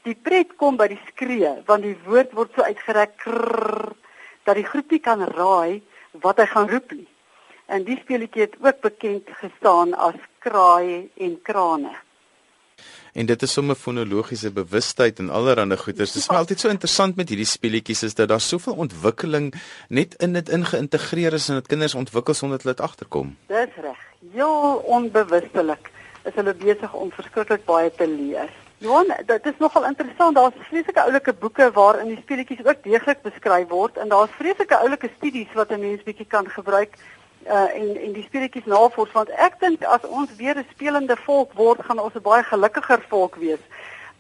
Die 0.04 0.18
pret 0.20 0.52
kom 0.60 0.76
by 0.76 0.90
die 0.92 1.00
skree 1.14 1.54
want 1.72 1.88
die 1.88 1.96
woord 2.10 2.36
word 2.36 2.60
so 2.60 2.68
uitgerek. 2.68 3.16
Krrr, 3.24 3.96
dat 4.44 4.60
die 4.60 4.68
groepie 4.68 5.00
kan 5.00 5.24
raai 5.32 5.80
wat 6.26 6.44
hy 6.44 6.50
gaan 6.52 6.68
roep 6.76 6.92
nie. 6.92 7.08
En 7.72 7.88
die 7.88 8.02
speletjie 8.04 8.50
het 8.50 8.60
ook 8.60 8.84
bekend 8.84 9.32
gestaan 9.40 9.96
as 9.96 10.20
kraai 10.44 11.08
en 11.16 11.40
krane 11.48 11.96
en 13.14 13.26
dit 13.26 13.42
is 13.42 13.54
sommer 13.54 13.76
fonologiese 13.76 14.52
bewustheid 14.52 15.20
en 15.20 15.30
allerlei 15.30 15.78
goeters. 15.78 16.14
Dit 16.14 16.22
is 16.24 16.30
altyd 16.30 16.60
so 16.60 16.70
interessant 16.70 17.16
met 17.16 17.30
hierdie 17.30 17.48
speletjies 17.48 18.04
is 18.04 18.16
dat 18.16 18.30
daar 18.30 18.42
soveel 18.42 18.74
ontwikkeling 18.74 19.54
net 19.88 20.16
in 20.24 20.34
dit 20.34 20.50
ingeïntegreer 20.50 21.34
is 21.34 21.50
en 21.50 21.56
dit 21.62 21.68
kinders 21.68 21.96
ontwikkel 21.96 22.34
sonder 22.34 22.58
dat 22.58 22.66
hulle 22.66 22.76
dit 22.76 22.86
agterkom. 22.86 23.36
Dis 23.48 23.76
reg. 23.82 24.08
Heel 24.34 24.84
onbewustelik 24.86 25.92
is 26.24 26.36
hulle 26.36 26.54
besig 26.54 26.94
om 26.94 27.12
verskriklik 27.12 27.66
baie 27.66 27.92
te 27.96 28.08
leer. 28.08 28.50
Johan, 28.80 29.12
dit 29.28 29.46
is 29.46 29.58
nogal 29.60 29.86
interessant. 29.86 30.36
Daar's 30.36 30.56
vreeslike 30.70 31.02
oulike 31.02 31.34
boeke 31.34 31.72
waarin 31.76 32.14
die 32.14 32.20
speletjies 32.22 32.64
ook 32.64 32.84
deeglik 32.84 33.22
beskryf 33.26 33.68
word 33.68 33.98
en 34.00 34.12
daar's 34.14 34.36
vreeslike 34.38 34.78
oulike 34.78 35.10
studies 35.18 35.52
wat 35.54 35.72
'n 35.72 35.80
mens 35.80 36.04
bietjie 36.04 36.26
kan 36.26 36.48
gebruik 36.50 36.96
uh 37.50 37.70
en 37.80 37.98
en 38.06 38.14
die 38.14 38.24
speletjies 38.24 38.66
navors 38.66 39.12
want 39.18 39.30
ek 39.48 39.60
dink 39.60 39.84
as 39.84 40.06
ons 40.08 40.36
weer 40.38 40.58
'n 40.58 40.68
spelende 40.74 41.18
volk 41.26 41.54
word 41.54 41.84
gaan 41.86 42.00
ons 42.00 42.16
'n 42.16 42.28
baie 42.30 42.44
gelukkiger 42.44 43.02
volk 43.10 43.36
wees. 43.36 43.64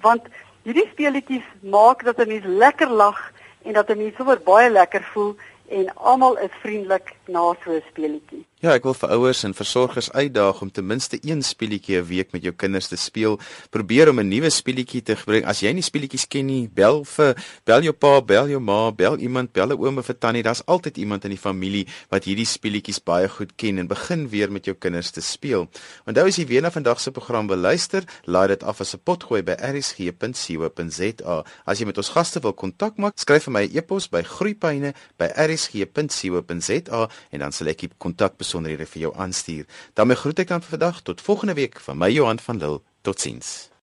Want 0.02 0.24
hierdie 0.64 0.90
speletjies 0.92 1.48
maak 1.62 2.04
dat 2.04 2.20
'n 2.20 2.28
mens 2.28 2.46
lekker 2.46 2.90
lag 2.90 3.20
en 3.64 3.74
dat 3.74 3.90
'n 3.90 3.98
mens 3.98 4.16
sommer 4.16 4.40
baie 4.52 4.70
lekker 4.70 5.04
voel 5.14 5.36
en 5.70 5.96
almal 5.96 6.38
is 6.38 6.62
vriendelik 6.62 7.16
na 7.28 7.54
so 7.64 7.72
'n 7.72 7.84
speletjie 7.92 8.49
Ja, 8.60 8.74
ek 8.76 8.84
wil 8.84 8.92
vir 8.92 9.14
ouers 9.16 9.46
en 9.48 9.54
versorgers 9.56 10.10
uitdaag 10.12 10.58
om 10.60 10.68
ten 10.68 10.84
minste 10.84 11.16
een 11.24 11.40
speletjie 11.48 11.96
'n 11.96 12.04
week 12.04 12.34
met 12.36 12.44
jou 12.44 12.52
kinders 12.52 12.88
te 12.88 12.98
speel. 12.98 13.40
Probeer 13.70 14.10
om 14.10 14.20
'n 14.20 14.28
nuwe 14.28 14.50
speletjie 14.50 15.02
te 15.02 15.16
bring. 15.26 15.46
As 15.46 15.62
jy 15.62 15.72
nie 15.72 15.82
speletjies 15.82 16.28
ken 16.28 16.46
nie, 16.46 16.68
bel 16.68 17.06
vir 17.06 17.36
bel 17.64 17.82
jou 17.82 17.94
pa, 17.94 18.22
bel 18.22 18.50
jou 18.50 18.60
ma, 18.60 18.92
bel 18.92 19.18
iemand, 19.18 19.54
bel 19.54 19.72
'n 19.72 19.80
oom 19.80 19.98
of 19.98 20.10
'n 20.10 20.18
tannie. 20.20 20.44
Daar's 20.44 20.66
altyd 20.66 20.98
iemand 20.98 21.24
in 21.24 21.30
die 21.30 21.40
familie 21.40 21.88
wat 22.10 22.24
hierdie 22.24 22.46
speletjies 22.46 23.04
baie 23.04 23.30
goed 23.30 23.56
ken 23.56 23.78
en 23.78 23.88
begin 23.88 24.30
weer 24.30 24.52
met 24.52 24.66
jou 24.66 24.76
kinders 24.76 25.12
te 25.12 25.22
speel. 25.22 25.70
Onthou 26.06 26.28
as 26.28 26.36
jy 26.36 26.46
weer 26.46 26.62
na 26.62 26.72
vandag 26.72 27.00
se 27.00 27.12
program 27.12 27.48
wil 27.48 27.58
luister, 27.58 28.04
laai 28.26 28.48
dit 28.48 28.64
af 28.64 28.82
as 28.82 28.94
'n 28.94 29.00
potgooi 29.04 29.42
by 29.42 29.52
rsg.co.za. 29.52 31.44
As 31.66 31.80
jy 31.80 31.86
met 31.86 31.98
ons 31.98 32.10
gaste 32.10 32.40
wil 32.40 32.54
kontak 32.54 32.98
maak, 32.98 33.14
skryf 33.16 33.44
vir 33.44 33.54
my 33.54 33.64
'n 33.64 33.70
e 33.72 33.78
e-pos 33.78 34.10
by 34.10 34.22
groeipyne@rsg.co.za 34.22 37.10
en 37.32 37.40
dan 37.40 37.52
sal 37.52 37.68
ek 37.68 37.80
jou 37.80 37.90
kontak 37.98 38.38
besonderhede 38.50 38.90
vir 38.90 39.02
jou 39.06 39.14
aanstuur. 39.16 39.66
daarmee 39.94 40.18
groet 40.18 40.40
ek 40.40 40.48
dan 40.48 40.62
vir 40.62 40.78
vandag 40.78 41.02
tot 41.02 41.22
volgende 41.22 41.54
week 41.54 41.80
van 41.80 41.98
my 41.98 42.10
Johan 42.10 42.40
van 42.40 42.58
Lille. 42.58 42.82
Totsiens. 43.02 43.69